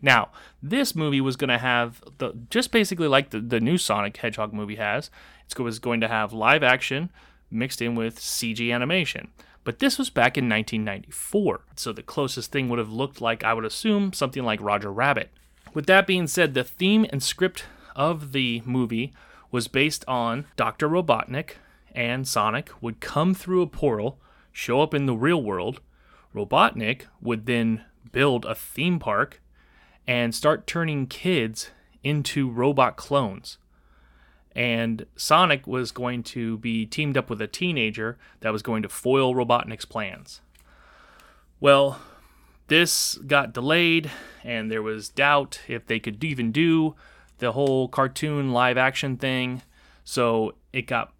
Now, 0.01 0.29
this 0.61 0.95
movie 0.95 1.21
was 1.21 1.35
going 1.35 1.49
to 1.49 1.57
have 1.57 2.03
the 2.17 2.33
just 2.49 2.71
basically 2.71 3.07
like 3.07 3.31
the, 3.31 3.39
the 3.39 3.59
new 3.59 3.77
Sonic 3.77 4.17
Hedgehog 4.17 4.53
movie 4.53 4.75
has. 4.75 5.09
It 5.49 5.59
was 5.59 5.79
going 5.79 6.01
to 6.01 6.07
have 6.07 6.33
live 6.33 6.61
action 6.63 7.09
mixed 7.49 7.81
in 7.81 7.95
with 7.95 8.19
CG 8.19 8.73
animation. 8.73 9.29
But 9.63 9.79
this 9.79 9.97
was 9.97 10.09
back 10.09 10.37
in 10.37 10.47
1994, 10.47 11.61
so 11.75 11.91
the 11.91 12.01
closest 12.01 12.51
thing 12.51 12.69
would 12.69 12.79
have 12.79 12.91
looked 12.91 13.19
like, 13.19 13.43
I 13.43 13.53
would 13.53 13.65
assume, 13.65 14.13
something 14.13 14.43
like 14.43 14.61
Roger 14.61 14.91
Rabbit. 14.91 15.29
With 15.73 15.87
that 15.87 16.07
being 16.07 16.27
said, 16.27 16.53
the 16.53 16.63
theme 16.63 17.05
and 17.09 17.21
script 17.21 17.65
of 17.93 18.31
the 18.31 18.61
movie 18.65 19.13
was 19.51 19.67
based 19.67 20.05
on 20.07 20.45
Dr. 20.55 20.87
Robotnik 20.87 21.55
and 21.93 22.27
Sonic 22.27 22.71
would 22.81 23.01
come 23.01 23.33
through 23.33 23.61
a 23.61 23.67
portal, 23.67 24.19
show 24.53 24.81
up 24.81 24.93
in 24.93 25.05
the 25.05 25.15
real 25.15 25.43
world. 25.43 25.81
Robotnik 26.33 27.07
would 27.21 27.45
then 27.45 27.83
build 28.11 28.45
a 28.45 28.55
theme 28.55 28.99
park 28.99 29.41
and 30.07 30.33
start 30.33 30.65
turning 30.65 31.05
kids 31.07 31.69
into 32.03 32.49
robot 32.49 32.95
clones. 32.95 33.57
And 34.55 35.05
Sonic 35.15 35.67
was 35.67 35.91
going 35.91 36.23
to 36.23 36.57
be 36.57 36.85
teamed 36.85 37.17
up 37.17 37.29
with 37.29 37.41
a 37.41 37.47
teenager 37.47 38.17
that 38.39 38.53
was 38.53 38.63
going 38.63 38.81
to 38.83 38.89
foil 38.89 39.35
Robotnik's 39.35 39.85
plans. 39.85 40.41
Well, 41.59 41.99
this 42.67 43.15
got 43.27 43.53
delayed, 43.53 44.09
and 44.43 44.71
there 44.71 44.81
was 44.81 45.09
doubt 45.09 45.61
if 45.67 45.85
they 45.85 45.99
could 45.99 46.23
even 46.23 46.51
do 46.51 46.95
the 47.37 47.51
whole 47.51 47.87
cartoon 47.87 48.51
live 48.51 48.77
action 48.77 49.17
thing. 49.17 49.61
So 50.03 50.55
it 50.73 50.83
got, 50.83 51.13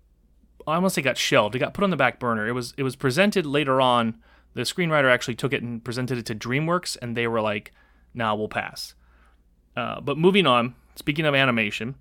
I 0.65 0.75
almost 0.75 0.96
say 0.96 1.01
got 1.01 1.17
shelved. 1.17 1.56
It 1.56 1.60
got 1.60 1.74
put 1.74 1.84
on 1.84 1.89
the 1.89 1.96
back 1.96 2.20
burner. 2.20 2.48
It 2.48 2.53
was 2.53 2.74
it 2.77 2.84
was 2.84 2.96
presented 2.96 3.46
later 3.46 3.79
on. 3.79 4.15
The 4.53 4.63
screenwriter 4.63 5.12
actually 5.12 5.36
took 5.36 5.53
it 5.53 5.62
and 5.62 5.84
presented 5.84 6.17
it 6.17 6.25
to 6.25 6.36
DreamWorks, 6.36 6.98
and 7.01 7.15
they 7.15 7.27
were 7.27 7.41
like, 7.41 7.72
"Nah, 8.13 8.35
we'll 8.35 8.47
pass." 8.47 8.93
Uh, 9.75 10.01
but 10.01 10.17
moving 10.17 10.47
on. 10.47 10.75
Speaking 10.95 11.25
of 11.25 11.35
animation, 11.35 11.95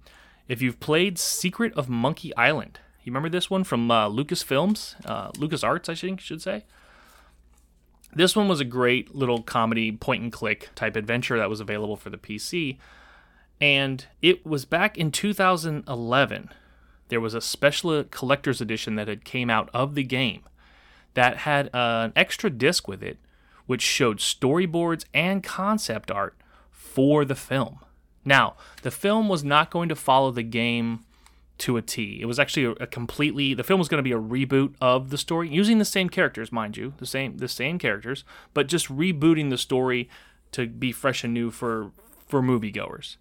if 0.49 0.63
you've 0.63 0.81
played 0.81 1.19
Secret 1.19 1.75
of 1.75 1.89
Monkey 1.89 2.35
Island, 2.35 2.81
you 3.05 3.13
remember 3.13 3.29
this 3.29 3.51
one 3.51 3.63
from 3.63 3.91
uh, 3.91 4.09
Lucasfilms, 4.09 4.95
uh, 5.05 5.31
Lucas 5.39 5.63
Arts, 5.63 5.89
I 5.89 5.95
think 5.95 6.21
should 6.21 6.41
say. 6.41 6.65
This 8.15 8.35
one 8.35 8.49
was 8.49 8.61
a 8.61 8.65
great 8.65 9.15
little 9.15 9.43
comedy 9.43 9.93
point 9.93 10.23
and 10.23 10.33
click 10.33 10.71
type 10.75 10.97
adventure 10.97 11.37
that 11.37 11.51
was 11.51 11.61
available 11.61 11.97
for 11.97 12.09
the 12.09 12.17
PC. 12.17 12.79
And 13.61 14.07
it 14.23 14.47
was 14.47 14.65
back 14.65 14.97
in 14.97 15.11
2011. 15.11 16.51
There 17.09 17.21
was 17.21 17.35
a 17.35 17.41
special 17.41 18.05
collector's 18.05 18.61
edition 18.61 18.97
that 18.97 19.09
had 19.09 19.25
came 19.25 19.51
out 19.51 19.69
of 19.75 19.95
the 19.95 20.03
game 20.03 20.43
that 21.15 21.39
had 21.39 21.67
uh, 21.69 22.07
an 22.07 22.13
extra 22.17 22.51
disc 22.51 22.89
with 22.89 23.03
it, 23.03 23.19
which 23.67 23.83
showed 23.83 24.19
storyboards 24.19 25.05
and 25.13 25.43
concept 25.43 26.11
art 26.11 26.37
for 26.71 27.25
the 27.25 27.35
film. 27.35 27.81
Now, 28.25 28.57
the 28.83 28.91
film 28.91 29.29
was 29.29 29.45
not 29.45 29.71
going 29.71 29.89
to 29.89 29.97
follow 29.97 30.31
the 30.31 30.43
game 30.43 31.05
to 31.59 31.77
a 31.77 31.83
T. 31.83 32.19
It 32.21 32.27
was 32.27 32.39
actually 32.39 32.77
a, 32.81 32.87
completely 32.87 33.55
the 33.55 33.65
film 33.65 33.79
was 33.79 33.89
going 33.89 34.03
to 34.03 34.03
be 34.03 34.13
a 34.13 34.19
reboot 34.19 34.75
of 34.81 35.11
the 35.11 35.19
story 35.19 35.49
using 35.49 35.79
the 35.79 35.85
same 35.85 36.09
characters, 36.09 36.53
mind 36.53 36.77
you, 36.77 36.95
the 36.99 37.07
same 37.07 37.39
the 37.39 37.49
same 37.49 37.79
characters, 37.79 38.25
but 38.53 38.67
just 38.67 38.89
rebooting 38.89 39.51
the 39.51 39.59
story 39.59 40.09
to 40.53 40.67
be 40.67 40.93
fresh 40.93 41.25
and 41.25 41.33
new 41.33 41.51
for 41.51 41.93
for 42.27 42.43
moviegoers. 42.43 43.17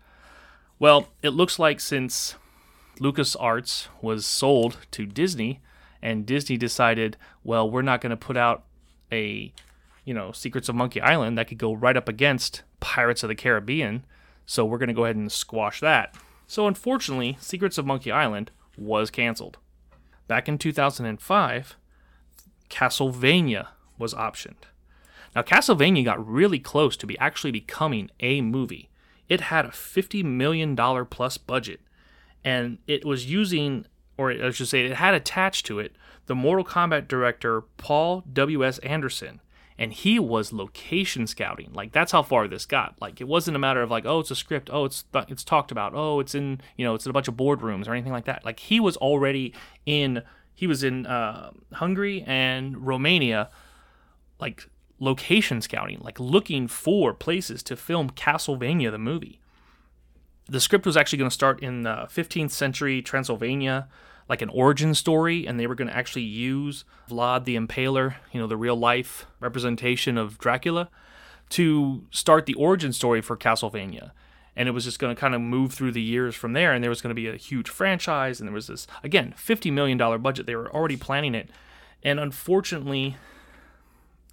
Well, 0.80 1.08
it 1.22 1.30
looks 1.30 1.60
like 1.60 1.80
since 1.80 2.36
LucasArts 3.00 3.88
was 4.02 4.26
sold 4.26 4.78
to 4.92 5.06
Disney 5.06 5.62
and 6.02 6.26
Disney 6.26 6.58
decided, 6.58 7.18
well, 7.44 7.70
we're 7.70 7.82
not 7.82 8.02
going 8.02 8.10
to 8.10 8.18
put 8.18 8.36
out 8.38 8.64
a 9.12 9.54
you 10.06 10.14
know, 10.14 10.32
Secrets 10.32 10.70
of 10.70 10.76
Monkey 10.76 11.02
Island 11.02 11.38
that 11.38 11.48
could 11.48 11.58
go 11.58 11.74
right 11.74 11.98
up 11.98 12.08
against 12.08 12.62
Pirates 12.80 13.24
of 13.24 13.30
the 13.30 13.36
Caribbean, 13.36 14.06
so 14.46 14.64
we're 14.64 14.78
going 14.78 14.88
to 14.88 14.94
go 14.94 15.04
ahead 15.04 15.16
and 15.16 15.32
squash 15.32 15.80
that. 15.82 16.16
So, 16.48 16.68
unfortunately, 16.68 17.38
Secrets 17.42 17.78
of 17.78 17.88
Monkey 17.88 18.12
Island 18.12 18.52
was 18.78 19.10
canceled. 19.10 19.58
Back 20.28 20.48
in 20.48 20.58
2005, 20.58 21.76
Castlevania 22.70 23.68
was 23.98 24.14
optioned. 24.14 24.66
Now, 25.36 25.42
Castlevania 25.42 26.06
got 26.06 26.26
really 26.26 26.60
close 26.60 26.96
to 26.98 27.08
be 27.08 27.18
actually 27.18 27.52
becoming 27.52 28.10
a 28.20 28.42
movie. 28.42 28.90
It 29.28 29.42
had 29.42 29.66
a 29.66 29.70
$50 29.70 30.24
million 30.24 30.76
plus 31.08 31.38
budget, 31.38 31.82
and 32.44 32.78
it 32.88 33.06
was 33.06 33.30
using, 33.30 33.86
or 34.18 34.32
I 34.32 34.52
should 34.52 34.68
say, 34.68 34.86
it 34.86 34.96
had 34.96 35.16
attached 35.16 35.66
to 35.66 35.80
it 35.80 35.96
the 36.28 36.36
Mortal 36.36 36.66
Kombat 36.66 37.08
director 37.08 37.62
Paul 37.78 38.24
W.S. 38.32 38.78
Anderson, 38.80 39.42
and 39.78 39.92
he 39.92 40.20
was 40.20 40.54
location 40.54 41.28
scouting. 41.28 41.72
Like 41.74 41.92
that's 41.92 42.12
how 42.12 42.24
far 42.24 42.48
this 42.48 42.66
got. 42.66 42.96
Like 43.02 43.20
it 43.20 43.28
wasn't 43.28 43.56
a 43.56 43.60
matter 43.60 43.82
of 43.82 43.92
like, 43.92 44.06
oh, 44.06 44.20
it's 44.20 44.32
a 44.32 44.36
script, 44.36 44.70
oh, 44.72 44.86
it's 44.86 45.04
th- 45.12 45.26
it's 45.28 45.44
talked 45.44 45.72
about, 45.72 45.94
oh, 45.94 46.20
it's 46.20 46.34
in 46.34 46.62
you 46.78 46.86
know, 46.86 46.96
it's 46.96 47.06
in 47.06 47.10
a 47.10 47.14
bunch 47.14 47.28
of 47.28 47.36
boardrooms 47.36 47.88
or 47.88 47.94
anything 47.94 48.14
like 48.14 48.26
that. 48.26 48.46
Like 48.46 48.60
he 48.60 48.80
was 48.80 48.98
already 48.98 49.54
in. 49.86 50.24
He 50.58 50.68
was 50.68 50.86
in 50.86 51.06
uh, 51.06 51.52
Hungary 51.74 52.24
and 52.26 52.88
Romania, 52.88 53.50
like 54.40 54.70
location 55.00 55.60
scouting, 55.60 56.00
like 56.00 56.18
looking 56.18 56.70
for 56.70 57.14
places 57.14 57.62
to 57.64 57.76
film 57.76 58.10
Castlevania 58.12 58.90
the 58.90 58.98
movie. 58.98 59.42
The 60.48 60.62
script 60.62 60.86
was 60.86 60.96
actually 60.96 61.18
going 61.18 61.30
to 61.30 61.34
start 61.34 61.62
in 61.62 61.86
uh, 61.86 62.06
15th 62.06 62.52
century 62.52 63.02
Transylvania 63.02 63.90
like 64.28 64.42
an 64.42 64.50
origin 64.50 64.96
story, 64.96 65.46
and 65.46 65.60
they 65.60 65.68
were 65.68 65.76
going 65.76 65.88
to 65.88 65.96
actually 65.96 66.24
use 66.24 66.84
Vlad 67.10 67.46
the 67.46 67.56
Impaler, 67.56 68.16
you 68.32 68.40
know, 68.40 68.48
the 68.48 68.58
real 68.58 68.76
life 68.76 69.28
representation 69.40 70.18
of 70.18 70.38
Dracula, 70.38 70.90
to 71.50 72.06
start 72.10 72.46
the 72.46 72.56
origin 72.56 72.92
story 72.92 73.22
for 73.22 73.38
Castlevania. 73.38 74.12
And 74.56 74.68
it 74.68 74.72
was 74.72 74.86
just 74.86 75.00
going 75.00 75.14
to 75.14 75.20
kind 75.20 75.36
of 75.36 75.42
move 75.42 75.74
through 75.74 75.92
the 75.92 76.02
years 76.02 76.34
from 76.34 76.54
there, 76.54 76.72
and 76.74 76.84
there 76.84 76.90
was 76.90 77.02
going 77.02 77.12
to 77.12 77.22
be 77.22 77.28
a 77.28 77.36
huge 77.36 77.70
franchise, 77.70 78.40
and 78.40 78.48
there 78.48 78.54
was 78.54 78.68
this 78.68 78.88
again 79.04 79.34
fifty 79.36 79.70
million 79.70 79.98
dollar 79.98 80.18
budget. 80.18 80.46
They 80.46 80.56
were 80.56 80.74
already 80.74 80.96
planning 80.96 81.36
it, 81.36 81.50
and 82.02 82.20
unfortunately, 82.20 83.18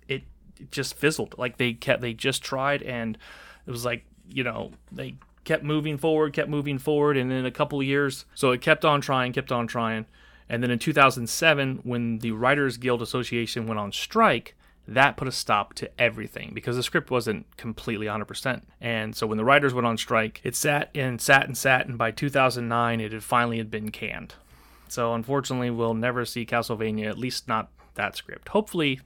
it, 0.06 0.22
it 0.60 0.70
just 0.70 0.94
fizzled. 0.94 1.34
Like 1.38 1.56
they 1.56 1.72
kept, 1.72 2.02
they 2.02 2.14
just 2.14 2.42
tried, 2.42 2.82
and 2.82 3.18
it 3.66 3.70
was 3.72 3.84
like 3.84 4.04
you 4.30 4.44
know 4.44 4.70
they 4.92 5.16
kept 5.44 5.64
moving 5.64 5.98
forward, 5.98 6.32
kept 6.32 6.48
moving 6.48 6.78
forward, 6.78 7.16
and 7.16 7.32
in 7.32 7.46
a 7.46 7.50
couple 7.50 7.80
of 7.80 7.86
years, 7.86 8.24
so 8.34 8.50
it 8.50 8.60
kept 8.60 8.84
on 8.84 9.00
trying, 9.00 9.32
kept 9.32 9.52
on 9.52 9.66
trying. 9.66 10.06
And 10.48 10.62
then 10.62 10.70
in 10.70 10.78
2007, 10.78 11.80
when 11.82 12.18
the 12.18 12.32
Writers 12.32 12.76
Guild 12.76 13.02
Association 13.02 13.66
went 13.66 13.80
on 13.80 13.92
strike, 13.92 14.54
that 14.86 15.16
put 15.16 15.28
a 15.28 15.32
stop 15.32 15.74
to 15.74 15.88
everything 15.98 16.50
because 16.52 16.76
the 16.76 16.82
script 16.82 17.10
wasn't 17.10 17.46
completely 17.56 18.06
100%. 18.06 18.62
And 18.80 19.14
so 19.14 19.26
when 19.26 19.38
the 19.38 19.44
writers 19.44 19.72
went 19.72 19.86
on 19.86 19.96
strike, 19.96 20.40
it 20.42 20.56
sat 20.56 20.90
and 20.94 21.20
sat 21.20 21.46
and 21.46 21.56
sat, 21.56 21.86
and 21.86 21.96
by 21.96 22.10
2009, 22.10 23.00
it 23.00 23.12
had 23.12 23.22
finally 23.22 23.58
had 23.58 23.70
been 23.70 23.90
canned. 23.90 24.34
So 24.88 25.14
unfortunately, 25.14 25.70
we'll 25.70 25.94
never 25.94 26.24
see 26.24 26.44
Castlevania, 26.44 27.08
at 27.08 27.18
least 27.18 27.48
not 27.48 27.70
that 27.94 28.16
script. 28.16 28.48
Hopefully, 28.48 29.00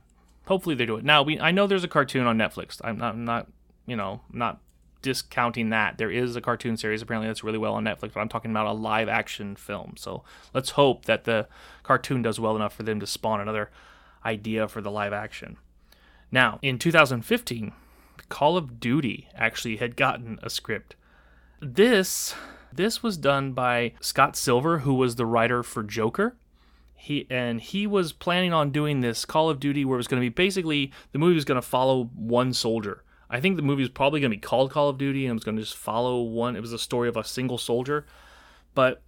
hopefully 0.46 0.74
they 0.74 0.86
do 0.86 0.96
it. 0.96 1.04
Now, 1.04 1.22
we 1.22 1.38
I 1.38 1.52
know 1.52 1.66
there's 1.66 1.84
a 1.84 1.88
cartoon 1.88 2.26
on 2.26 2.38
Netflix. 2.38 2.80
I'm 2.82 2.98
not, 2.98 3.14
I'm 3.14 3.24
not 3.24 3.46
you 3.86 3.96
know, 3.96 4.20
not 4.32 4.60
discounting 5.06 5.70
that. 5.70 5.98
There 5.98 6.10
is 6.10 6.34
a 6.34 6.40
cartoon 6.40 6.76
series 6.76 7.00
apparently 7.00 7.28
that's 7.28 7.44
really 7.44 7.58
well 7.58 7.74
on 7.74 7.84
Netflix, 7.84 8.12
but 8.12 8.16
I'm 8.16 8.28
talking 8.28 8.50
about 8.50 8.66
a 8.66 8.72
live 8.72 9.08
action 9.08 9.54
film. 9.54 9.94
So 9.96 10.24
let's 10.52 10.70
hope 10.70 11.04
that 11.04 11.22
the 11.22 11.46
cartoon 11.84 12.22
does 12.22 12.40
well 12.40 12.56
enough 12.56 12.74
for 12.74 12.82
them 12.82 12.98
to 12.98 13.06
spawn 13.06 13.40
another 13.40 13.70
idea 14.24 14.66
for 14.66 14.80
the 14.80 14.90
live 14.90 15.12
action. 15.12 15.58
Now, 16.32 16.58
in 16.60 16.80
2015, 16.80 17.72
Call 18.28 18.56
of 18.56 18.80
Duty 18.80 19.28
actually 19.36 19.76
had 19.76 19.94
gotten 19.94 20.40
a 20.42 20.50
script. 20.50 20.96
This 21.60 22.34
this 22.72 23.00
was 23.00 23.16
done 23.16 23.52
by 23.52 23.92
Scott 24.00 24.36
Silver, 24.36 24.80
who 24.80 24.94
was 24.94 25.14
the 25.14 25.24
writer 25.24 25.62
for 25.62 25.84
Joker. 25.84 26.34
He 26.96 27.28
and 27.30 27.60
he 27.60 27.86
was 27.86 28.12
planning 28.12 28.52
on 28.52 28.72
doing 28.72 29.02
this 29.02 29.24
Call 29.24 29.48
of 29.48 29.60
Duty 29.60 29.84
where 29.84 29.94
it 29.94 29.98
was 29.98 30.08
going 30.08 30.20
to 30.20 30.28
be 30.28 30.34
basically 30.34 30.90
the 31.12 31.20
movie 31.20 31.36
was 31.36 31.44
going 31.44 31.60
to 31.60 31.66
follow 31.66 32.10
one 32.16 32.52
soldier 32.52 33.04
I 33.28 33.40
think 33.40 33.56
the 33.56 33.62
movie 33.62 33.82
was 33.82 33.90
probably 33.90 34.20
going 34.20 34.30
to 34.30 34.36
be 34.36 34.40
called 34.40 34.70
Call 34.70 34.88
of 34.88 34.98
Duty 34.98 35.26
and 35.26 35.34
was 35.34 35.44
going 35.44 35.56
to 35.56 35.62
just 35.62 35.76
follow 35.76 36.22
one. 36.22 36.56
It 36.56 36.60
was 36.60 36.72
a 36.72 36.78
story 36.78 37.08
of 37.08 37.16
a 37.16 37.24
single 37.24 37.58
soldier, 37.58 38.06
but 38.74 39.02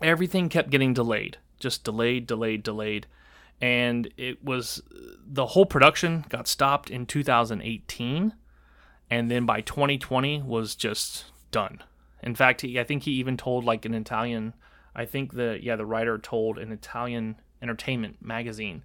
everything 0.00 0.48
kept 0.48 0.70
getting 0.70 0.94
delayed, 0.94 1.38
just 1.58 1.84
delayed, 1.84 2.26
delayed, 2.26 2.62
delayed. 2.62 3.06
And 3.60 4.12
it 4.16 4.42
was 4.42 4.82
the 5.24 5.46
whole 5.46 5.66
production 5.66 6.24
got 6.28 6.48
stopped 6.48 6.90
in 6.90 7.06
2018, 7.06 8.34
and 9.10 9.30
then 9.30 9.46
by 9.46 9.60
2020 9.60 10.42
was 10.42 10.74
just 10.74 11.26
done. 11.50 11.82
In 12.22 12.34
fact, 12.34 12.62
he, 12.62 12.80
I 12.80 12.84
think 12.84 13.02
he 13.02 13.12
even 13.12 13.36
told 13.36 13.64
like 13.64 13.84
an 13.84 13.94
Italian, 13.94 14.54
I 14.94 15.04
think 15.04 15.34
the 15.34 15.58
yeah 15.62 15.76
the 15.76 15.86
writer 15.86 16.18
told 16.18 16.58
an 16.58 16.72
Italian 16.72 17.36
entertainment 17.62 18.16
magazine 18.20 18.82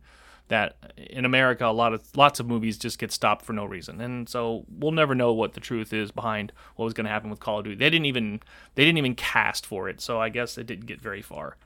that 0.50 0.76
in 0.98 1.26
America 1.26 1.66
a 1.66 1.72
lot 1.72 1.94
of 1.94 2.04
lots 2.16 2.40
of 2.40 2.48
movies 2.48 2.78
just 2.78 3.00
get 3.00 3.12
stopped 3.12 3.46
for 3.46 3.54
no 3.54 3.66
reason, 3.66 4.02
and 4.02 4.28
so 4.28 4.66
we'll 4.70 4.92
never 4.92 5.16
know 5.16 5.34
what 5.34 5.54
the 5.54 5.60
truth 5.60 5.94
is 5.94 6.12
behind 6.12 6.52
what 6.76 6.86
was 6.86 6.94
going 6.94 7.06
to 7.06 7.12
happen 7.12 7.30
with 7.30 7.40
Call 7.40 7.60
of 7.60 7.64
Duty. 7.64 7.78
They 7.78 7.90
didn't 7.90 8.06
even 8.06 8.42
they 8.76 8.84
didn't 8.84 8.98
even 8.98 9.16
cast 9.16 9.66
for 9.66 9.90
it, 9.90 10.02
so 10.02 10.20
I 10.20 10.30
guess 10.30 10.58
it 10.58 10.68
didn't 10.68 10.86
get 10.86 11.02
very 11.02 11.22
far. 11.22 11.58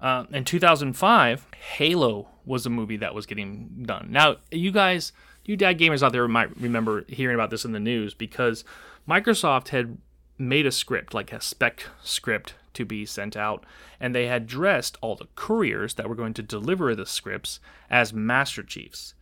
Uh, 0.00 0.24
in 0.32 0.44
2005, 0.44 1.46
Halo 1.76 2.28
was 2.46 2.64
a 2.64 2.70
movie 2.70 2.96
that 2.96 3.14
was 3.14 3.26
getting 3.26 3.82
done. 3.82 4.08
Now, 4.10 4.36
you 4.50 4.72
guys, 4.72 5.12
you 5.44 5.56
dad 5.56 5.78
gamers 5.78 6.02
out 6.02 6.12
there 6.12 6.26
might 6.26 6.56
remember 6.58 7.04
hearing 7.06 7.34
about 7.34 7.50
this 7.50 7.66
in 7.66 7.72
the 7.72 7.80
news 7.80 8.14
because 8.14 8.64
Microsoft 9.06 9.68
had 9.68 9.98
made 10.38 10.64
a 10.64 10.72
script, 10.72 11.12
like 11.12 11.32
a 11.32 11.40
spec 11.40 11.84
script, 12.02 12.54
to 12.74 12.84
be 12.84 13.04
sent 13.06 13.36
out, 13.36 13.64
and 13.98 14.14
they 14.14 14.26
had 14.26 14.46
dressed 14.46 14.96
all 15.00 15.16
the 15.16 15.28
couriers 15.34 15.94
that 15.94 16.08
were 16.08 16.14
going 16.14 16.34
to 16.34 16.42
deliver 16.42 16.94
the 16.94 17.06
scripts 17.06 17.60
as 17.88 18.12
Master 18.12 18.62
Chiefs. 18.62 19.14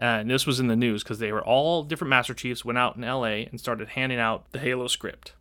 Uh, 0.00 0.22
and 0.22 0.30
this 0.30 0.46
was 0.46 0.60
in 0.60 0.68
the 0.68 0.76
news 0.76 1.02
because 1.02 1.18
they 1.18 1.32
were 1.32 1.44
all 1.44 1.82
different 1.82 2.10
Master 2.10 2.34
Chiefs 2.34 2.64
went 2.64 2.78
out 2.78 2.96
in 2.96 3.02
LA 3.02 3.44
and 3.50 3.58
started 3.58 3.90
handing 3.90 4.18
out 4.18 4.50
the 4.52 4.60
Halo 4.60 4.86
script. 4.86 5.32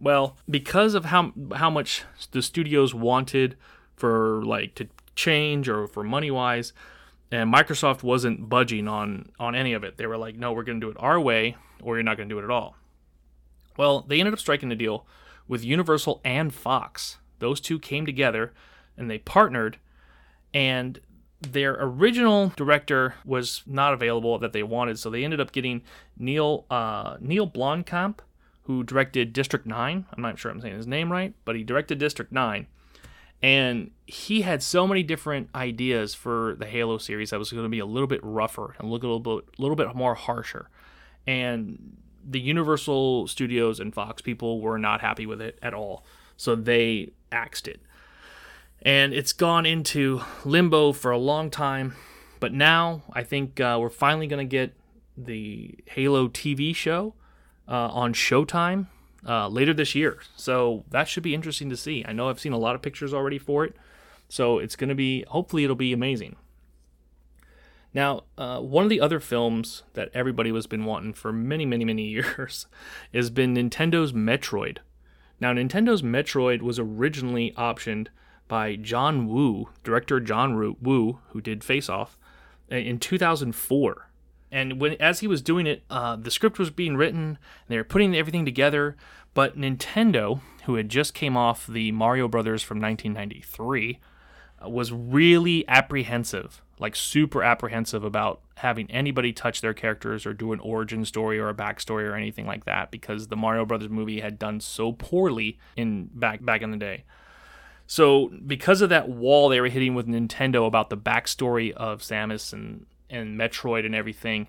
Well, 0.00 0.36
because 0.50 0.94
of 0.94 1.06
how 1.06 1.32
how 1.54 1.70
much 1.70 2.04
the 2.32 2.42
studios 2.42 2.94
wanted 2.94 3.56
for 3.96 4.44
like 4.44 4.74
to 4.74 4.88
change 5.14 5.68
or 5.68 5.86
for 5.86 6.02
money 6.02 6.30
wise. 6.30 6.72
And 7.30 7.52
Microsoft 7.52 8.02
wasn't 8.02 8.48
budging 8.48 8.86
on 8.86 9.30
on 9.38 9.54
any 9.54 9.72
of 9.72 9.84
it. 9.84 9.96
They 9.96 10.06
were 10.06 10.18
like, 10.18 10.36
"No, 10.36 10.52
we're 10.52 10.62
going 10.62 10.80
to 10.80 10.86
do 10.86 10.90
it 10.90 10.96
our 11.00 11.18
way, 11.20 11.56
or 11.82 11.96
you're 11.96 12.04
not 12.04 12.16
going 12.16 12.28
to 12.28 12.34
do 12.34 12.38
it 12.38 12.44
at 12.44 12.50
all." 12.50 12.76
Well, 13.76 14.02
they 14.02 14.20
ended 14.20 14.34
up 14.34 14.40
striking 14.40 14.70
a 14.70 14.76
deal 14.76 15.06
with 15.48 15.64
Universal 15.64 16.20
and 16.24 16.52
Fox. 16.52 17.18
Those 17.38 17.60
two 17.60 17.78
came 17.78 18.06
together 18.06 18.52
and 18.96 19.10
they 19.10 19.18
partnered, 19.18 19.78
and 20.52 21.00
their 21.40 21.76
original 21.78 22.52
director 22.56 23.14
was 23.24 23.62
not 23.66 23.92
available 23.92 24.38
that 24.38 24.52
they 24.52 24.62
wanted, 24.62 24.98
so 24.98 25.10
they 25.10 25.24
ended 25.24 25.40
up 25.40 25.52
getting 25.52 25.82
Neil 26.16 26.64
uh, 26.70 27.16
Neil 27.20 27.48
Blomkamp, 27.48 28.20
who 28.62 28.82
directed 28.82 29.32
District 29.32 29.66
Nine. 29.66 30.06
I'm 30.12 30.22
not 30.22 30.38
sure 30.38 30.50
I'm 30.50 30.60
saying 30.60 30.76
his 30.76 30.86
name 30.86 31.12
right, 31.12 31.34
but 31.44 31.56
he 31.56 31.64
directed 31.64 31.98
District 31.98 32.32
Nine, 32.32 32.66
and 33.42 33.90
he 34.06 34.42
had 34.42 34.62
so 34.62 34.86
many 34.86 35.02
different 35.02 35.50
ideas 35.54 36.14
for 36.14 36.56
the 36.58 36.66
Halo 36.66 36.98
series 36.98 37.30
that 37.30 37.38
was 37.38 37.50
going 37.50 37.64
to 37.64 37.68
be 37.68 37.80
a 37.80 37.86
little 37.86 38.06
bit 38.06 38.20
rougher 38.22 38.74
and 38.78 38.90
look 38.90 39.02
a 39.02 39.06
little 39.06 39.20
bit, 39.20 39.44
a 39.58 39.62
little 39.62 39.76
bit 39.76 39.94
more 39.94 40.14
harsher, 40.14 40.70
and 41.26 41.96
the 42.28 42.40
Universal 42.40 43.28
Studios 43.28 43.80
and 43.80 43.94
Fox 43.94 44.22
people 44.22 44.60
were 44.60 44.78
not 44.78 45.00
happy 45.00 45.26
with 45.26 45.40
it 45.40 45.58
at 45.62 45.74
all, 45.74 46.04
so 46.36 46.54
they 46.54 47.12
axed 47.30 47.68
it 47.68 47.80
and 48.84 49.14
it's 49.14 49.32
gone 49.32 49.64
into 49.64 50.20
limbo 50.44 50.92
for 50.92 51.10
a 51.10 51.18
long 51.18 51.50
time. 51.50 51.94
But 52.38 52.52
now 52.52 53.02
I 53.12 53.22
think 53.22 53.58
uh, 53.60 53.78
we're 53.80 53.88
finally 53.88 54.26
going 54.26 54.46
to 54.46 54.50
get 54.50 54.74
the 55.16 55.78
Halo 55.86 56.28
TV 56.28 56.74
show 56.76 57.14
uh, 57.66 57.88
on 57.88 58.12
Showtime 58.12 58.88
uh, 59.26 59.48
later 59.48 59.72
this 59.72 59.94
year. 59.94 60.18
So 60.36 60.84
that 60.90 61.08
should 61.08 61.22
be 61.22 61.34
interesting 61.34 61.70
to 61.70 61.76
see. 61.76 62.04
I 62.06 62.12
know 62.12 62.28
I've 62.28 62.40
seen 62.40 62.52
a 62.52 62.58
lot 62.58 62.74
of 62.74 62.82
pictures 62.82 63.14
already 63.14 63.38
for 63.38 63.64
it. 63.64 63.74
So 64.28 64.58
it's 64.58 64.76
going 64.76 64.88
to 64.88 64.94
be, 64.94 65.24
hopefully, 65.28 65.64
it'll 65.64 65.76
be 65.76 65.92
amazing. 65.92 66.36
Now, 67.94 68.24
uh, 68.36 68.60
one 68.60 68.82
of 68.84 68.90
the 68.90 69.00
other 69.00 69.20
films 69.20 69.84
that 69.94 70.10
everybody 70.12 70.52
has 70.52 70.66
been 70.66 70.84
wanting 70.84 71.14
for 71.14 71.32
many, 71.32 71.64
many, 71.64 71.84
many 71.84 72.02
years 72.08 72.66
has 73.12 73.30
been 73.30 73.54
Nintendo's 73.54 74.12
Metroid. 74.12 74.78
Now, 75.40 75.52
Nintendo's 75.52 76.02
Metroid 76.02 76.60
was 76.60 76.78
originally 76.78 77.52
optioned 77.56 78.08
by 78.48 78.76
John 78.76 79.26
Woo, 79.26 79.70
director 79.82 80.20
John 80.20 80.76
Woo, 80.80 81.20
who 81.30 81.40
did 81.40 81.64
Face 81.64 81.88
Off, 81.88 82.18
in 82.68 82.98
2004. 82.98 84.10
And 84.50 84.80
when 84.80 84.92
as 85.00 85.20
he 85.20 85.26
was 85.26 85.42
doing 85.42 85.66
it, 85.66 85.82
uh, 85.90 86.16
the 86.16 86.30
script 86.30 86.58
was 86.58 86.70
being 86.70 86.96
written. 86.96 87.38
They 87.68 87.76
were 87.76 87.84
putting 87.84 88.14
everything 88.14 88.44
together. 88.44 88.96
But 89.34 89.58
Nintendo, 89.58 90.40
who 90.66 90.76
had 90.76 90.88
just 90.88 91.12
came 91.12 91.36
off 91.36 91.66
the 91.66 91.90
Mario 91.90 92.28
Brothers 92.28 92.62
from 92.62 92.80
1993, 92.80 93.98
uh, 94.64 94.68
was 94.68 94.92
really 94.92 95.68
apprehensive, 95.68 96.62
like 96.78 96.96
super 96.96 97.42
apprehensive 97.42 98.04
about 98.04 98.40
having 98.56 98.90
anybody 98.90 99.32
touch 99.32 99.60
their 99.60 99.74
characters 99.74 100.26
or 100.26 100.32
do 100.32 100.52
an 100.52 100.60
origin 100.60 101.04
story 101.04 101.38
or 101.38 101.48
a 101.48 101.54
backstory 101.54 102.08
or 102.08 102.14
anything 102.14 102.46
like 102.46 102.64
that 102.64 102.90
because 102.90 103.28
the 103.28 103.36
Mario 103.36 103.64
Brothers 103.64 103.90
movie 103.90 104.20
had 104.20 104.38
done 104.38 104.60
so 104.60 104.92
poorly 104.92 105.58
in 105.76 106.10
back 106.14 106.44
back 106.44 106.62
in 106.62 106.70
the 106.70 106.76
day. 106.76 107.04
So 107.86 108.32
because 108.46 108.80
of 108.80 108.88
that 108.90 109.08
wall 109.08 109.48
they 109.48 109.60
were 109.60 109.68
hitting 109.68 109.94
with 109.94 110.06
Nintendo 110.06 110.66
about 110.66 110.90
the 110.90 110.96
backstory 110.96 111.72
of 111.72 112.00
Samus 112.00 112.52
and 112.52 112.86
and 113.10 113.38
Metroid 113.38 113.86
and 113.86 113.94
everything, 113.94 114.48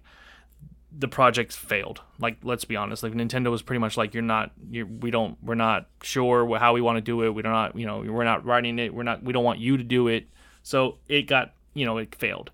the 0.98 1.08
project 1.08 1.54
failed. 1.54 2.02
Like 2.20 2.38
let's 2.44 2.66
be 2.66 2.76
honest, 2.76 3.04
like 3.04 3.14
Nintendo 3.14 3.52
was 3.52 3.62
pretty 3.62 3.80
much 3.80 3.98
like 3.98 4.14
you're 4.14 4.24
not 4.24 4.52
you're, 4.70 4.86
we 4.86 5.12
don't 5.12 5.38
we're 5.44 5.56
not 5.56 5.88
sure 6.02 6.58
how 6.58 6.74
we 6.74 6.82
want 6.82 6.98
to 6.98 7.02
do 7.02 7.24
it. 7.24 7.30
We're 7.30 7.44
not 7.44 7.76
you 7.76 7.86
know 7.86 8.00
we're 8.00 8.24
not 8.24 8.46
writing 8.46 8.80
it. 8.80 8.94
We're 8.94 9.04
not 9.04 9.24
we 9.24 9.34
don't 9.34 9.44
want 9.44 9.60
you 9.60 9.78
to 9.78 9.84
do 9.84 10.08
it. 10.08 10.28
So 10.64 10.98
it 11.08 11.24
got 11.24 11.55
you 11.76 11.86
know 11.86 12.00
it 12.00 12.16
failed. 12.16 12.50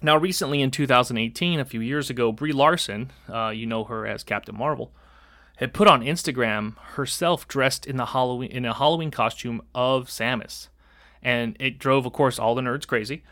Now 0.00 0.16
recently 0.16 0.62
in 0.62 0.70
2018, 0.70 1.60
a 1.60 1.64
few 1.66 1.80
years 1.80 2.08
ago, 2.08 2.32
Brie 2.32 2.52
Larson, 2.52 3.10
uh, 3.28 3.50
you 3.50 3.66
know 3.66 3.84
her 3.84 4.06
as 4.06 4.24
Captain 4.24 4.56
Marvel 4.56 4.92
had 5.56 5.72
put 5.72 5.88
on 5.88 6.02
Instagram 6.02 6.76
herself 6.78 7.46
dressed 7.46 7.86
in 7.86 7.96
the 7.96 8.06
Halloween 8.06 8.50
in 8.50 8.64
a 8.64 8.74
Halloween 8.74 9.10
costume 9.10 9.62
of 9.74 10.08
Samus. 10.08 10.68
And 11.22 11.56
it 11.60 11.78
drove, 11.78 12.06
of 12.06 12.12
course, 12.12 12.38
all 12.38 12.54
the 12.54 12.62
nerds 12.62 12.86
crazy. 12.86 13.22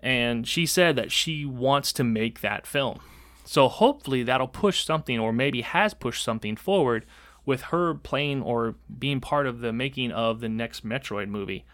And 0.00 0.46
she 0.46 0.64
said 0.64 0.96
that 0.96 1.12
she 1.12 1.44
wants 1.44 1.92
to 1.94 2.04
make 2.04 2.40
that 2.40 2.66
film. 2.66 3.00
So 3.44 3.68
hopefully 3.68 4.22
that'll 4.22 4.48
push 4.48 4.84
something, 4.84 5.18
or 5.18 5.32
maybe 5.32 5.62
has 5.62 5.94
pushed 5.94 6.22
something 6.22 6.56
forward 6.56 7.04
with 7.44 7.62
her 7.62 7.94
playing 7.94 8.42
or 8.42 8.76
being 8.98 9.20
part 9.20 9.46
of 9.46 9.60
the 9.60 9.72
making 9.72 10.12
of 10.12 10.40
the 10.40 10.48
next 10.48 10.86
Metroid 10.86 11.28
movie. 11.28 11.64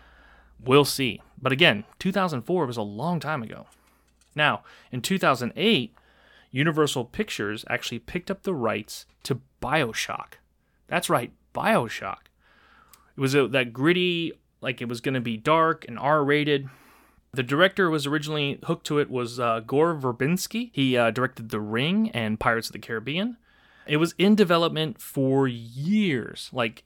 We'll 0.64 0.84
see. 0.84 1.22
But 1.40 1.52
again, 1.52 1.84
2004 1.98 2.66
was 2.66 2.76
a 2.76 2.82
long 2.82 3.20
time 3.20 3.42
ago. 3.42 3.66
Now, 4.34 4.62
in 4.92 5.00
2008, 5.00 5.94
Universal 6.50 7.04
Pictures 7.06 7.64
actually 7.68 7.98
picked 7.98 8.30
up 8.30 8.42
the 8.42 8.54
rights 8.54 9.06
to 9.24 9.40
Bioshock. 9.62 10.34
That's 10.86 11.10
right, 11.10 11.32
Bioshock. 11.54 12.28
It 13.16 13.20
was 13.20 13.34
a, 13.34 13.48
that 13.48 13.72
gritty, 13.72 14.32
like 14.60 14.80
it 14.80 14.88
was 14.88 15.00
going 15.00 15.14
to 15.14 15.20
be 15.20 15.36
dark 15.36 15.84
and 15.86 15.98
R 15.98 16.24
rated. 16.24 16.68
The 17.32 17.42
director 17.42 17.90
was 17.90 18.06
originally 18.06 18.58
hooked 18.64 18.86
to 18.86 18.98
it 18.98 19.10
was 19.10 19.38
uh, 19.38 19.60
Gore 19.60 19.94
Verbinski. 19.94 20.70
He 20.72 20.96
uh, 20.96 21.10
directed 21.10 21.50
The 21.50 21.60
Ring 21.60 22.10
and 22.10 22.40
Pirates 22.40 22.68
of 22.68 22.72
the 22.72 22.78
Caribbean. 22.78 23.36
It 23.86 23.98
was 23.98 24.14
in 24.18 24.34
development 24.34 25.00
for 25.00 25.48
years, 25.48 26.50
like 26.52 26.84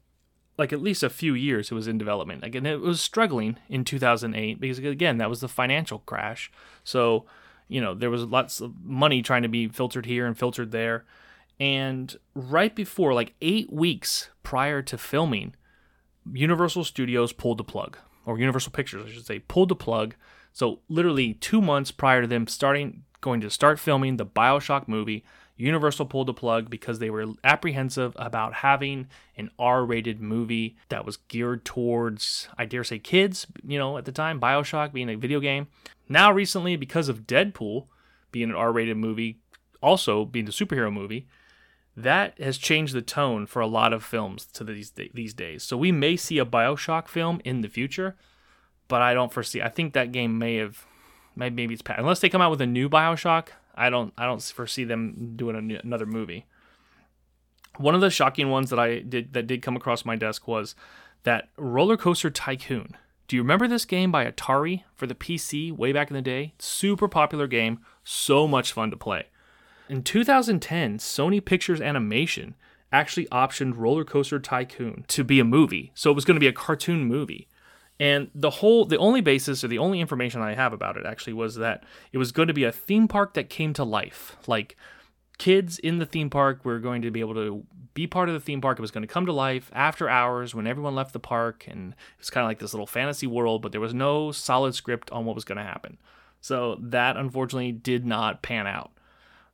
like 0.62 0.72
at 0.72 0.80
least 0.80 1.02
a 1.02 1.10
few 1.10 1.34
years. 1.34 1.70
It 1.70 1.74
was 1.74 1.88
in 1.88 1.98
development. 1.98 2.44
Again, 2.44 2.64
it 2.64 2.80
was 2.80 3.00
struggling 3.00 3.58
in 3.68 3.84
2008 3.84 4.60
because 4.60 4.78
again 4.78 5.18
that 5.18 5.28
was 5.28 5.40
the 5.40 5.48
financial 5.48 5.98
crash. 5.98 6.50
So 6.84 7.26
you 7.72 7.80
know 7.80 7.94
there 7.94 8.10
was 8.10 8.24
lots 8.24 8.60
of 8.60 8.72
money 8.84 9.22
trying 9.22 9.42
to 9.42 9.48
be 9.48 9.66
filtered 9.66 10.06
here 10.06 10.26
and 10.26 10.38
filtered 10.38 10.70
there 10.72 11.04
and 11.58 12.16
right 12.34 12.74
before 12.76 13.14
like 13.14 13.34
8 13.40 13.72
weeks 13.72 14.30
prior 14.42 14.82
to 14.82 14.98
filming 14.98 15.54
Universal 16.32 16.84
Studios 16.84 17.32
pulled 17.32 17.58
the 17.58 17.64
plug 17.64 17.96
or 18.26 18.38
Universal 18.38 18.72
Pictures 18.72 19.06
I 19.06 19.12
should 19.12 19.26
say 19.26 19.38
pulled 19.38 19.70
the 19.70 19.76
plug 19.76 20.14
so 20.52 20.80
literally 20.88 21.34
2 21.34 21.62
months 21.62 21.90
prior 21.90 22.20
to 22.20 22.26
them 22.26 22.46
starting 22.46 23.04
going 23.22 23.40
to 23.40 23.48
start 23.48 23.78
filming 23.78 24.16
the 24.16 24.26
BioShock 24.26 24.86
movie 24.86 25.24
Universal 25.62 26.06
pulled 26.06 26.26
the 26.26 26.34
plug 26.34 26.68
because 26.68 26.98
they 26.98 27.08
were 27.08 27.24
apprehensive 27.44 28.14
about 28.16 28.52
having 28.54 29.06
an 29.36 29.48
R 29.60 29.84
rated 29.84 30.20
movie 30.20 30.76
that 30.88 31.06
was 31.06 31.18
geared 31.28 31.64
towards, 31.64 32.48
I 32.58 32.64
dare 32.64 32.82
say, 32.82 32.98
kids, 32.98 33.46
you 33.64 33.78
know, 33.78 33.96
at 33.96 34.04
the 34.04 34.10
time, 34.10 34.40
Bioshock 34.40 34.92
being 34.92 35.08
a 35.08 35.14
video 35.14 35.38
game. 35.38 35.68
Now, 36.08 36.32
recently, 36.32 36.74
because 36.74 37.08
of 37.08 37.28
Deadpool 37.28 37.86
being 38.32 38.50
an 38.50 38.56
R 38.56 38.72
rated 38.72 38.96
movie, 38.96 39.38
also 39.80 40.24
being 40.24 40.48
a 40.48 40.50
superhero 40.50 40.92
movie, 40.92 41.28
that 41.96 42.36
has 42.40 42.58
changed 42.58 42.92
the 42.92 43.00
tone 43.00 43.46
for 43.46 43.60
a 43.60 43.66
lot 43.68 43.92
of 43.92 44.02
films 44.02 44.46
to 44.46 44.64
these 44.64 44.90
these 44.90 45.32
days. 45.32 45.62
So 45.62 45.76
we 45.76 45.92
may 45.92 46.16
see 46.16 46.38
a 46.38 46.44
BioShock 46.44 47.06
film 47.06 47.40
in 47.44 47.60
the 47.60 47.68
future, 47.68 48.16
but 48.88 49.00
I 49.00 49.14
don't 49.14 49.32
foresee. 49.32 49.62
I 49.62 49.68
think 49.68 49.92
that 49.92 50.10
game 50.10 50.38
may 50.38 50.56
have 50.56 50.84
maybe 51.36 51.72
it's 51.72 51.82
past. 51.82 52.00
unless 52.00 52.18
they 52.18 52.28
come 52.28 52.42
out 52.42 52.50
with 52.50 52.60
a 52.60 52.66
new 52.66 52.88
BioShock. 52.88 53.48
I 53.74 53.90
don't 53.90 54.12
I 54.16 54.26
don't 54.26 54.42
foresee 54.42 54.84
them 54.84 55.34
doing 55.36 55.78
another 55.82 56.06
movie. 56.06 56.46
One 57.78 57.94
of 57.94 58.00
the 58.00 58.10
shocking 58.10 58.50
ones 58.50 58.70
that 58.70 58.78
I 58.78 59.00
did 59.00 59.32
that 59.32 59.46
did 59.46 59.62
come 59.62 59.76
across 59.76 60.04
my 60.04 60.16
desk 60.16 60.46
was 60.46 60.74
that 61.22 61.48
Roller 61.56 61.96
Coaster 61.96 62.30
Tycoon. 62.30 62.96
Do 63.28 63.36
you 63.36 63.42
remember 63.42 63.66
this 63.66 63.84
game 63.84 64.12
by 64.12 64.30
Atari 64.30 64.82
for 64.94 65.06
the 65.06 65.14
PC 65.14 65.72
way 65.72 65.92
back 65.92 66.10
in 66.10 66.14
the 66.14 66.22
day? 66.22 66.52
Super 66.58 67.08
popular 67.08 67.46
game, 67.46 67.80
so 68.04 68.46
much 68.46 68.72
fun 68.72 68.90
to 68.90 68.96
play. 68.96 69.26
In 69.88 70.02
2010, 70.02 70.98
Sony 70.98 71.42
Pictures 71.42 71.80
Animation 71.80 72.54
actually 72.92 73.26
optioned 73.26 73.76
Roller 73.76 74.04
Coaster 74.04 74.38
Tycoon 74.38 75.04
to 75.08 75.24
be 75.24 75.40
a 75.40 75.44
movie. 75.44 75.92
So 75.94 76.10
it 76.10 76.14
was 76.14 76.24
going 76.24 76.36
to 76.36 76.40
be 76.40 76.46
a 76.46 76.52
cartoon 76.52 77.04
movie. 77.04 77.48
And 78.02 78.32
the 78.34 78.50
whole, 78.50 78.84
the 78.84 78.98
only 78.98 79.20
basis 79.20 79.62
or 79.62 79.68
the 79.68 79.78
only 79.78 80.00
information 80.00 80.40
I 80.40 80.54
have 80.54 80.72
about 80.72 80.96
it 80.96 81.06
actually 81.06 81.34
was 81.34 81.54
that 81.54 81.84
it 82.10 82.18
was 82.18 82.32
going 82.32 82.48
to 82.48 82.52
be 82.52 82.64
a 82.64 82.72
theme 82.72 83.06
park 83.06 83.34
that 83.34 83.48
came 83.48 83.72
to 83.74 83.84
life. 83.84 84.36
Like 84.48 84.76
kids 85.38 85.78
in 85.78 86.00
the 86.00 86.04
theme 86.04 86.28
park 86.28 86.64
were 86.64 86.80
going 86.80 87.02
to 87.02 87.12
be 87.12 87.20
able 87.20 87.34
to 87.34 87.64
be 87.94 88.08
part 88.08 88.28
of 88.28 88.34
the 88.34 88.40
theme 88.40 88.60
park. 88.60 88.76
It 88.76 88.82
was 88.82 88.90
going 88.90 89.06
to 89.06 89.14
come 89.14 89.24
to 89.26 89.32
life 89.32 89.70
after 89.72 90.08
hours 90.08 90.52
when 90.52 90.66
everyone 90.66 90.96
left 90.96 91.12
the 91.12 91.20
park. 91.20 91.66
And 91.68 91.94
it's 92.18 92.28
kind 92.28 92.44
of 92.44 92.50
like 92.50 92.58
this 92.58 92.74
little 92.74 92.88
fantasy 92.88 93.28
world, 93.28 93.62
but 93.62 93.70
there 93.70 93.80
was 93.80 93.94
no 93.94 94.32
solid 94.32 94.74
script 94.74 95.08
on 95.12 95.24
what 95.24 95.36
was 95.36 95.44
going 95.44 95.58
to 95.58 95.62
happen. 95.62 95.96
So 96.40 96.78
that 96.80 97.16
unfortunately 97.16 97.70
did 97.70 98.04
not 98.04 98.42
pan 98.42 98.66
out. 98.66 98.90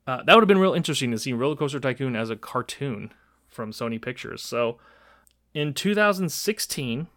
Uh, 0.06 0.22
that 0.22 0.34
would 0.34 0.40
have 0.40 0.48
been 0.48 0.56
real 0.56 0.72
interesting 0.72 1.10
to 1.10 1.18
see 1.18 1.34
Roller 1.34 1.54
Coaster 1.54 1.80
Tycoon 1.80 2.16
as 2.16 2.30
a 2.30 2.36
cartoon 2.36 3.12
from 3.46 3.72
Sony 3.72 4.00
Pictures. 4.00 4.40
So 4.40 4.78
in 5.52 5.74
2016, 5.74 7.08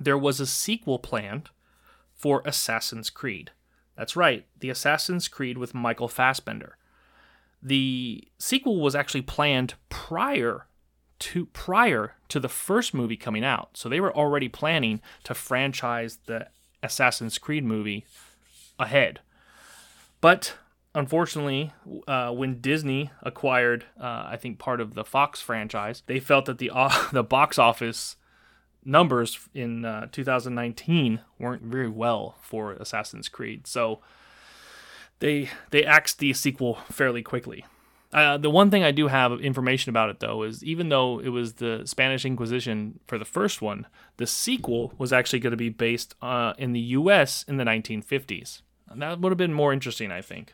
there 0.00 0.18
was 0.18 0.40
a 0.40 0.46
sequel 0.46 0.98
planned 0.98 1.50
for 2.14 2.42
Assassin's 2.44 3.10
Creed. 3.10 3.50
That's 3.96 4.16
right, 4.16 4.46
the 4.58 4.70
Assassin's 4.70 5.28
Creed 5.28 5.58
with 5.58 5.74
Michael 5.74 6.08
Fassbender. 6.08 6.76
The 7.62 8.26
sequel 8.38 8.80
was 8.80 8.94
actually 8.94 9.22
planned 9.22 9.74
prior 9.88 10.66
to 11.20 11.46
prior 11.46 12.16
to 12.28 12.40
the 12.40 12.48
first 12.48 12.94
movie 12.94 13.16
coming 13.16 13.44
out. 13.44 13.70
So 13.74 13.88
they 13.88 14.00
were 14.00 14.14
already 14.14 14.48
planning 14.48 15.00
to 15.22 15.34
franchise 15.34 16.18
the 16.26 16.48
Assassin's 16.82 17.38
Creed 17.38 17.64
movie 17.64 18.04
ahead. 18.78 19.20
But 20.20 20.56
unfortunately, 20.94 21.72
uh, 22.08 22.32
when 22.32 22.60
Disney 22.60 23.10
acquired, 23.22 23.84
uh, 24.00 24.24
I 24.26 24.36
think 24.36 24.58
part 24.58 24.80
of 24.80 24.94
the 24.94 25.04
Fox 25.04 25.40
franchise, 25.40 26.02
they 26.06 26.18
felt 26.18 26.46
that 26.46 26.58
the 26.58 26.70
uh, 26.72 26.90
the 27.12 27.22
box 27.22 27.58
office 27.58 28.16
numbers 28.84 29.38
in 29.54 29.84
uh, 29.84 30.08
2019 30.12 31.20
weren't 31.38 31.62
very 31.62 31.88
well 31.88 32.36
for 32.40 32.72
Assassin's 32.72 33.28
Creed, 33.28 33.66
so 33.66 34.00
they 35.20 35.50
they 35.70 35.84
axed 35.84 36.18
the 36.18 36.32
sequel 36.32 36.74
fairly 36.90 37.22
quickly. 37.22 37.64
Uh, 38.12 38.36
the 38.36 38.50
one 38.50 38.70
thing 38.70 38.84
I 38.84 38.90
do 38.90 39.08
have 39.08 39.40
information 39.40 39.88
about 39.88 40.10
it 40.10 40.20
though 40.20 40.42
is 40.42 40.62
even 40.62 40.90
though 40.90 41.18
it 41.18 41.30
was 41.30 41.54
the 41.54 41.82
Spanish 41.86 42.26
Inquisition 42.26 43.00
for 43.06 43.18
the 43.18 43.24
first 43.24 43.62
one, 43.62 43.86
the 44.18 44.26
sequel 44.26 44.92
was 44.98 45.12
actually 45.12 45.38
going 45.38 45.52
to 45.52 45.56
be 45.56 45.70
based 45.70 46.14
uh, 46.20 46.52
in 46.58 46.72
the 46.72 46.80
U.S. 46.80 47.42
in 47.48 47.56
the 47.56 47.64
1950s. 47.64 48.60
And 48.88 49.00
that 49.00 49.20
would 49.20 49.30
have 49.30 49.38
been 49.38 49.54
more 49.54 49.72
interesting, 49.72 50.12
I 50.12 50.20
think. 50.20 50.52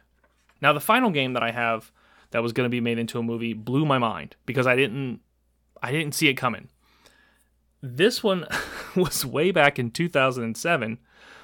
Now, 0.61 0.73
the 0.73 0.81
final 0.81 1.11
game 1.11 1.33
that 1.33 1.43
I 1.43 1.51
have 1.51 1.91
that 2.31 2.43
was 2.43 2.53
going 2.53 2.67
to 2.67 2.71
be 2.71 2.81
made 2.81 2.99
into 2.99 3.19
a 3.19 3.23
movie 3.23 3.55
blew 3.55 3.85
my 3.85 3.99
mind 3.99 4.37
because 4.47 4.67
I 4.67 4.77
didn't 4.77 5.21
I 5.83 5.91
didn't 5.93 6.15
see 6.15 6.29
it 6.29 6.35
coming. 6.35 6.69
This 7.81 8.23
one 8.23 8.47
was 8.97 9.25
way 9.25 9.51
back 9.51 9.79
in 9.79 9.91
2007 9.91 10.99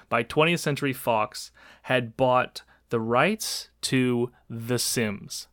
by 0.08 0.24
20th 0.24 0.58
Century 0.58 0.92
Fox 0.92 1.50
had 1.82 2.16
bought 2.16 2.62
the 2.90 3.00
rights 3.00 3.70
to 3.82 4.30
The 4.48 4.78
Sims. 4.78 5.48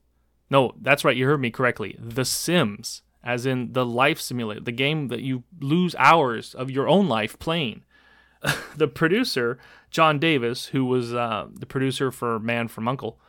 No, 0.49 0.73
that's 0.81 1.05
right, 1.05 1.15
you 1.15 1.25
heard 1.25 1.41
me 1.41 1.51
correctly. 1.51 1.95
The 1.99 2.25
Sims, 2.25 3.03
as 3.23 3.45
in 3.45 3.73
the 3.73 3.85
life 3.85 4.19
simulator, 4.19 4.61
the 4.61 4.71
game 4.71 5.07
that 5.07 5.21
you 5.21 5.43
lose 5.59 5.95
hours 5.97 6.53
of 6.53 6.69
your 6.69 6.87
own 6.87 7.07
life 7.07 7.39
playing. 7.39 7.83
the 8.75 8.87
producer, 8.87 9.57
John 9.91 10.19
Davis, 10.19 10.67
who 10.67 10.85
was 10.85 11.13
uh, 11.13 11.47
the 11.53 11.65
producer 11.65 12.11
for 12.11 12.39
Man 12.39 12.67
from 12.67 12.87
Uncle, 12.87 13.19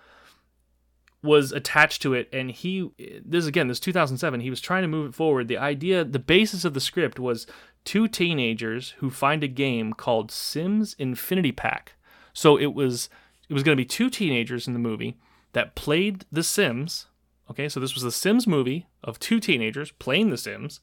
was 1.23 1.53
attached 1.53 2.03
to 2.03 2.15
it 2.15 2.29
and 2.33 2.51
he 2.51 2.91
this 3.25 3.47
again 3.47 3.69
this 3.69 3.79
2007 3.79 4.41
he 4.41 4.51
was 4.51 4.61
trying 4.61 4.83
to 4.83 4.89
move 4.89 5.11
it 5.11 5.15
forward. 5.15 5.49
The 5.49 5.59
idea 5.59 6.05
the 6.05 6.19
basis 6.19 6.65
of 6.65 6.75
the 6.75 6.81
script 6.81 7.19
was 7.19 7.47
two 7.85 8.09
teenagers 8.09 8.91
who 8.99 9.11
find 9.11 9.45
a 9.45 9.49
game 9.49 9.93
called 9.93 10.31
sims 10.31 10.95
infinity 10.99 11.53
pack. 11.53 11.95
So 12.33 12.57
it 12.57 12.75
was 12.75 13.09
it 13.49 13.55
was 13.55 13.63
going 13.63 13.77
to 13.77 13.81
be 13.81 13.87
two 13.87 14.11
teenagers 14.11 14.67
in 14.67 14.73
the 14.73 14.79
movie 14.79 15.19
that 15.53 15.75
played 15.75 16.25
the 16.33 16.43
sims 16.43 17.07
okay? 17.51 17.69
So 17.69 17.81
this 17.81 17.95
was 17.95 18.03
the 18.03 18.13
sims 18.13 18.47
movie 18.47 18.87
of 19.05 19.19
two 19.19 19.39
teenagers 19.39 19.93
playing 19.93 20.31
the 20.31 20.37
sims 20.37 20.81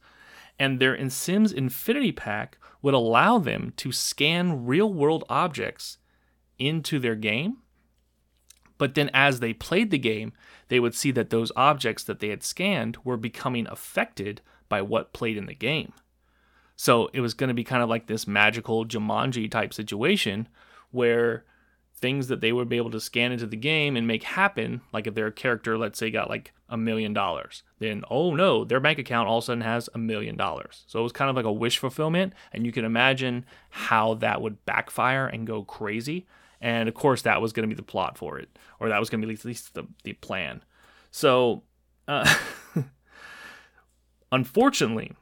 and 0.57 0.79
their 0.79 0.93
in 0.93 1.09
sims 1.09 1.51
infinity 1.51 2.11
pack 2.11 2.57
would 2.81 2.93
allow 2.93 3.39
them 3.39 3.73
to 3.77 3.91
scan 3.91 4.65
real 4.65 4.93
world 4.93 5.23
objects 5.29 5.97
into 6.57 6.99
their 6.99 7.15
game 7.15 7.57
but 8.79 8.95
then 8.95 9.11
as 9.13 9.39
they 9.39 9.53
played 9.53 9.91
the 9.91 9.99
game, 9.99 10.33
they 10.69 10.79
would 10.79 10.95
see 10.95 11.11
that 11.11 11.29
those 11.29 11.51
objects 11.55 12.03
that 12.05 12.19
they 12.19 12.29
had 12.29 12.41
scanned 12.41 12.97
were 13.03 13.17
becoming 13.17 13.67
affected 13.67 14.41
by 14.67 14.81
what 14.81 15.13
played 15.13 15.37
in 15.37 15.45
the 15.45 15.53
game. 15.53 15.93
So 16.75 17.09
it 17.13 17.19
was 17.19 17.33
going 17.33 17.49
to 17.49 17.53
be 17.53 17.63
kind 17.63 17.83
of 17.83 17.89
like 17.89 18.07
this 18.07 18.25
magical 18.25 18.85
Jumanji 18.85 19.51
type 19.51 19.73
situation 19.73 20.47
where 20.91 21.43
things 21.93 22.29
that 22.29 22.39
they 22.39 22.53
would 22.53 22.69
be 22.69 22.77
able 22.77 22.91
to 22.91 23.01
scan 23.01 23.33
into 23.33 23.45
the 23.45 23.57
game 23.57 23.97
and 23.97 24.07
make 24.07 24.23
happen, 24.23 24.79
like 24.93 25.05
if 25.05 25.13
their 25.13 25.29
character, 25.29 25.77
let's 25.77 25.99
say, 25.99 26.09
got 26.09 26.29
like 26.29 26.53
a 26.69 26.77
million 26.77 27.13
dollars, 27.13 27.63
then 27.79 28.03
oh 28.09 28.33
no, 28.33 28.63
their 28.63 28.79
bank 28.79 28.97
account 28.97 29.27
all 29.27 29.39
of 29.39 29.43
a 29.43 29.45
sudden 29.45 29.61
has 29.61 29.89
a 29.93 29.97
million 29.97 30.37
dollars. 30.37 30.85
So 30.87 30.99
it 30.99 31.03
was 31.03 31.11
kind 31.11 31.29
of 31.29 31.35
like 31.35 31.45
a 31.45 31.51
wish 31.51 31.77
fulfillment, 31.77 32.31
and 32.53 32.65
you 32.65 32.71
can 32.71 32.85
imagine 32.85 33.45
how 33.69 34.13
that 34.15 34.41
would 34.41 34.63
backfire 34.65 35.27
and 35.27 35.45
go 35.45 35.63
crazy. 35.63 36.25
And 36.61 36.89
of 36.89 36.95
course, 36.95 37.21
that 37.21 37.41
was 37.41 37.53
going 37.53 37.67
to 37.67 37.73
be 37.73 37.77
the 37.77 37.83
plot 37.85 38.17
for 38.17 38.37
it, 38.37 38.49
or 38.79 38.89
that 38.89 38.99
was 38.99 39.09
going 39.09 39.21
to 39.21 39.27
be 39.27 39.33
at 39.33 39.45
least 39.45 39.73
the, 39.73 39.85
the 40.03 40.13
plan. 40.13 40.63
So, 41.11 41.63
uh, 42.07 42.35
unfortunately, 44.31 45.13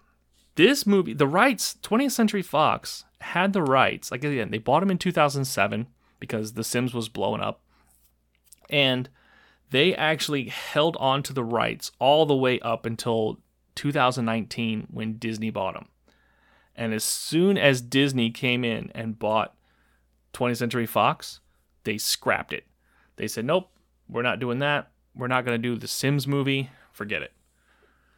this 0.55 0.85
movie, 0.87 1.13
the 1.13 1.27
rights, 1.27 1.77
20th 1.83 2.11
Century 2.11 2.41
Fox 2.41 3.05
had 3.21 3.53
the 3.53 3.61
rights. 3.61 4.11
Like 4.11 4.23
again, 4.23 4.51
they 4.51 4.57
bought 4.57 4.79
them 4.79 4.91
in 4.91 4.97
2007 4.97 5.87
because 6.19 6.53
The 6.53 6.63
Sims 6.63 6.93
was 6.93 7.09
blowing 7.09 7.41
up, 7.41 7.61
and 8.69 9.09
they 9.69 9.93
actually 9.93 10.45
held 10.45 10.97
on 10.99 11.23
to 11.23 11.33
the 11.33 11.43
rights 11.43 11.91
all 11.99 12.25
the 12.25 12.35
way 12.35 12.59
up 12.61 12.85
until 12.85 13.39
2019 13.75 14.87
when 14.89 15.17
Disney 15.17 15.49
bought 15.49 15.75
them. 15.75 15.89
And 16.75 16.93
as 16.93 17.03
soon 17.03 17.57
as 17.57 17.81
Disney 17.81 18.29
came 18.29 18.63
in 18.63 18.91
and 18.93 19.19
bought 19.19 19.56
20th 20.37 20.57
Century 20.57 20.85
Fox, 20.85 21.39
they 21.83 21.97
scrapped 21.97 22.53
it. 22.53 22.65
They 23.15 23.27
said, 23.27 23.45
nope, 23.45 23.69
we're 24.09 24.21
not 24.21 24.39
doing 24.39 24.59
that. 24.59 24.91
We're 25.15 25.27
not 25.27 25.45
going 25.45 25.59
to 25.59 25.69
do 25.69 25.77
the 25.77 25.87
Sims 25.87 26.27
movie. 26.27 26.69
Forget 26.91 27.21
it. 27.21 27.33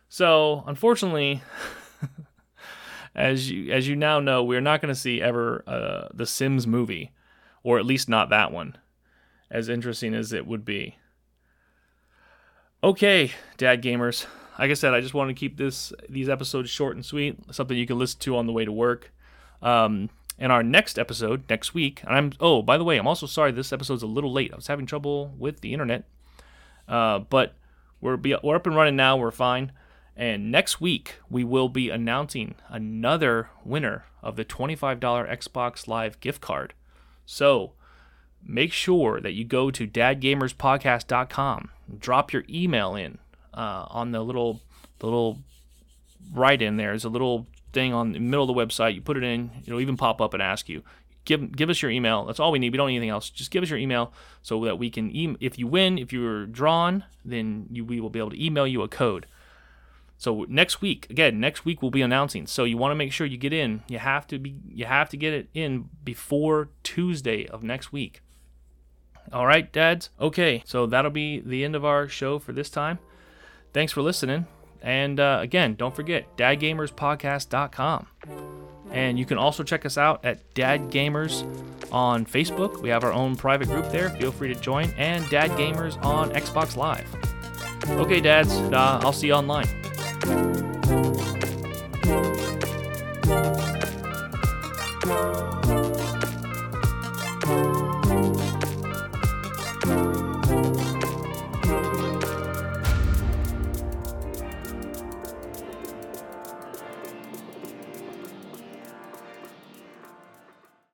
So, 0.10 0.64
unfortunately, 0.68 1.42
as 3.16 3.50
you 3.50 3.72
as 3.72 3.88
you 3.88 3.96
now 3.96 4.20
know, 4.20 4.44
we're 4.44 4.60
not 4.60 4.82
going 4.82 4.94
to 4.94 5.00
see 5.00 5.22
ever 5.22 5.64
uh, 5.68 6.08
the 6.14 6.26
Sims 6.26 6.68
movie, 6.68 7.12
or 7.64 7.80
at 7.80 7.86
least 7.86 8.10
not 8.10 8.30
that 8.30 8.52
one. 8.52 8.78
As 9.52 9.70
interesting 9.70 10.14
as 10.14 10.34
it 10.34 10.46
would 10.46 10.66
be. 10.66 10.98
Okay, 12.84 13.32
dad 13.58 13.82
gamers. 13.82 14.26
Like 14.58 14.72
I 14.72 14.76
said, 14.76 14.94
I 14.94 15.02
just 15.02 15.14
want 15.14 15.30
to 15.30 15.34
keep 15.34 15.58
this 15.58 15.94
these 16.10 16.30
episodes 16.30 16.70
short 16.70 16.96
and 16.96 17.06
sweet, 17.06 17.38
something 17.52 17.78
you 17.78 17.88
can 17.88 18.00
listen 18.00 18.20
to 18.22 18.38
on 18.38 18.46
the 18.46 18.54
way 18.54 18.66
to 18.66 18.72
work. 18.72 19.14
Um, 19.62 20.10
in 20.40 20.50
our 20.50 20.64
next 20.64 20.98
episode 20.98 21.44
next 21.50 21.74
week. 21.74 22.02
And 22.04 22.16
I'm 22.16 22.32
oh 22.40 22.62
by 22.62 22.78
the 22.78 22.84
way, 22.84 22.98
I'm 22.98 23.08
also 23.08 23.28
sorry 23.28 23.52
this 23.52 23.74
episode's 23.74 24.04
a 24.04 24.08
little 24.08 24.32
late. 24.32 24.52
I 24.54 24.56
was 24.56 24.68
having 24.68 24.86
trouble 24.86 25.34
with 25.38 25.62
the 25.62 25.74
internet, 25.74 26.06
uh, 26.88 27.20
but 27.20 27.54
we're 28.02 28.18
be, 28.18 28.36
we're 28.42 28.56
up 28.56 28.66
and 28.66 28.76
running 28.76 28.96
now. 28.96 29.18
We're 29.18 29.32
fine. 29.32 29.74
And 30.16 30.52
next 30.52 30.82
week 30.82 31.16
we 31.30 31.44
will 31.44 31.70
be 31.70 31.90
announcing 31.90 32.56
another 32.70 33.50
winner 33.64 34.06
of 34.22 34.36
the 34.36 34.46
$25 34.46 35.00
Xbox 35.00 35.88
Live 35.88 36.20
gift 36.20 36.42
card. 36.42 36.74
So 37.26 37.74
make 38.44 38.74
sure 38.74 39.22
that 39.22 39.34
you 39.34 39.46
go 39.46 39.72
to 39.72 39.88
dadgamerspodcast.com, 39.88 41.70
drop 42.00 42.34
your 42.34 42.44
email 42.50 42.96
in 42.96 43.18
uh, 43.54 43.86
on 43.90 44.12
the 44.12 44.22
little 44.22 44.62
the 45.00 45.06
little 45.06 45.40
write 46.34 46.62
in 46.62 46.78
there. 46.78 46.90
There's 46.90 47.06
a 47.06 47.10
little 47.10 47.48
thing 47.74 47.94
on 47.94 48.12
the 48.14 48.20
middle 48.20 48.50
of 48.50 48.56
the 48.56 48.62
website. 48.66 48.96
You 48.96 49.02
put 49.02 49.18
it 49.18 49.24
in, 49.24 49.52
it'll 49.66 49.80
even 49.80 49.98
pop 49.98 50.22
up 50.22 50.34
and 50.34 50.44
ask 50.44 50.70
you. 50.70 50.84
Give, 51.26 51.56
give 51.56 51.70
us 51.70 51.82
your 51.82 51.92
email. 51.92 52.26
That's 52.26 52.40
all 52.40 52.52
we 52.52 52.60
need. 52.60 52.72
We 52.72 52.78
don't 52.78 52.88
need 52.88 52.96
anything 52.96 53.10
else. 53.10 53.30
Just 53.30 53.52
give 53.52 53.62
us 53.62 53.70
your 53.70 53.78
email 53.78 54.14
so 54.42 54.64
that 54.66 54.80
we 54.80 54.90
can. 54.90 55.12
E- 55.12 55.36
if 55.40 55.60
you 55.60 55.68
win, 55.68 55.98
if 56.00 56.12
you're 56.12 56.46
drawn, 56.46 57.04
then 57.24 57.68
you, 57.70 57.86
we 57.86 58.00
will 58.00 58.10
be 58.10 58.20
able 58.20 58.32
to 58.32 58.44
email 58.44 58.66
you 58.66 58.82
a 58.82 58.88
code. 58.88 59.28
So 60.18 60.46
next 60.50 60.82
week, 60.82 61.08
again, 61.10 61.40
next 61.40 61.64
week 61.64 61.82
we'll 61.82 61.92
be 61.92 62.02
announcing. 62.02 62.48
So 62.48 62.66
you 62.66 62.78
want 62.78 62.92
to 62.92 62.96
make 62.96 63.14
sure 63.14 63.26
you 63.26 63.38
get 63.38 63.54
in. 63.54 63.84
You 63.88 64.00
have 64.00 64.28
to 64.28 64.38
be. 64.38 64.56
You 64.68 64.86
have 64.86 65.10
to 65.10 65.18
get 65.18 65.34
it 65.34 65.48
in 65.54 65.90
before 66.04 66.70
Tuesday 66.84 67.48
of 67.48 67.64
next 67.64 67.94
week. 67.94 68.22
All 69.32 69.46
right, 69.46 69.72
dads. 69.72 70.10
Okay, 70.20 70.64
so 70.66 70.86
that'll 70.86 71.12
be 71.12 71.40
the 71.40 71.64
end 71.64 71.76
of 71.76 71.86
our 71.86 72.08
show 72.08 72.40
for 72.40 72.52
this 72.52 72.70
time. 72.70 73.00
Thanks 73.72 73.94
for 73.94 74.02
listening. 74.02 74.48
And 74.82 75.20
uh, 75.20 75.40
again, 75.42 75.76
don't 75.76 75.96
forget 75.96 76.38
dadgamerspodcast.com. 76.38 78.08
And 78.92 79.20
you 79.20 79.26
can 79.26 79.38
also 79.38 79.64
check 79.64 79.86
us 79.86 79.98
out 79.98 80.26
at 80.26 80.54
Dad 80.54 80.90
Gamers 80.90 81.44
on 81.92 82.26
Facebook. 82.26 82.82
We 82.82 82.90
have 82.90 83.04
our 83.04 83.14
own 83.14 83.36
private 83.36 83.68
group 83.68 83.92
there. 83.92 84.10
Feel 84.12 84.32
free 84.32 84.54
to 84.54 84.60
join. 84.60 84.90
And 84.98 85.28
Dad 85.30 85.52
Gamers 85.52 86.04
on 86.04 86.32
Xbox 86.32 86.76
Live. 86.76 87.08
Okay, 87.90 88.20
dads, 88.20 88.52
uh, 88.54 89.00
I'll 89.04 89.14
see 89.14 89.28
you 89.28 89.34
online. 89.34 89.68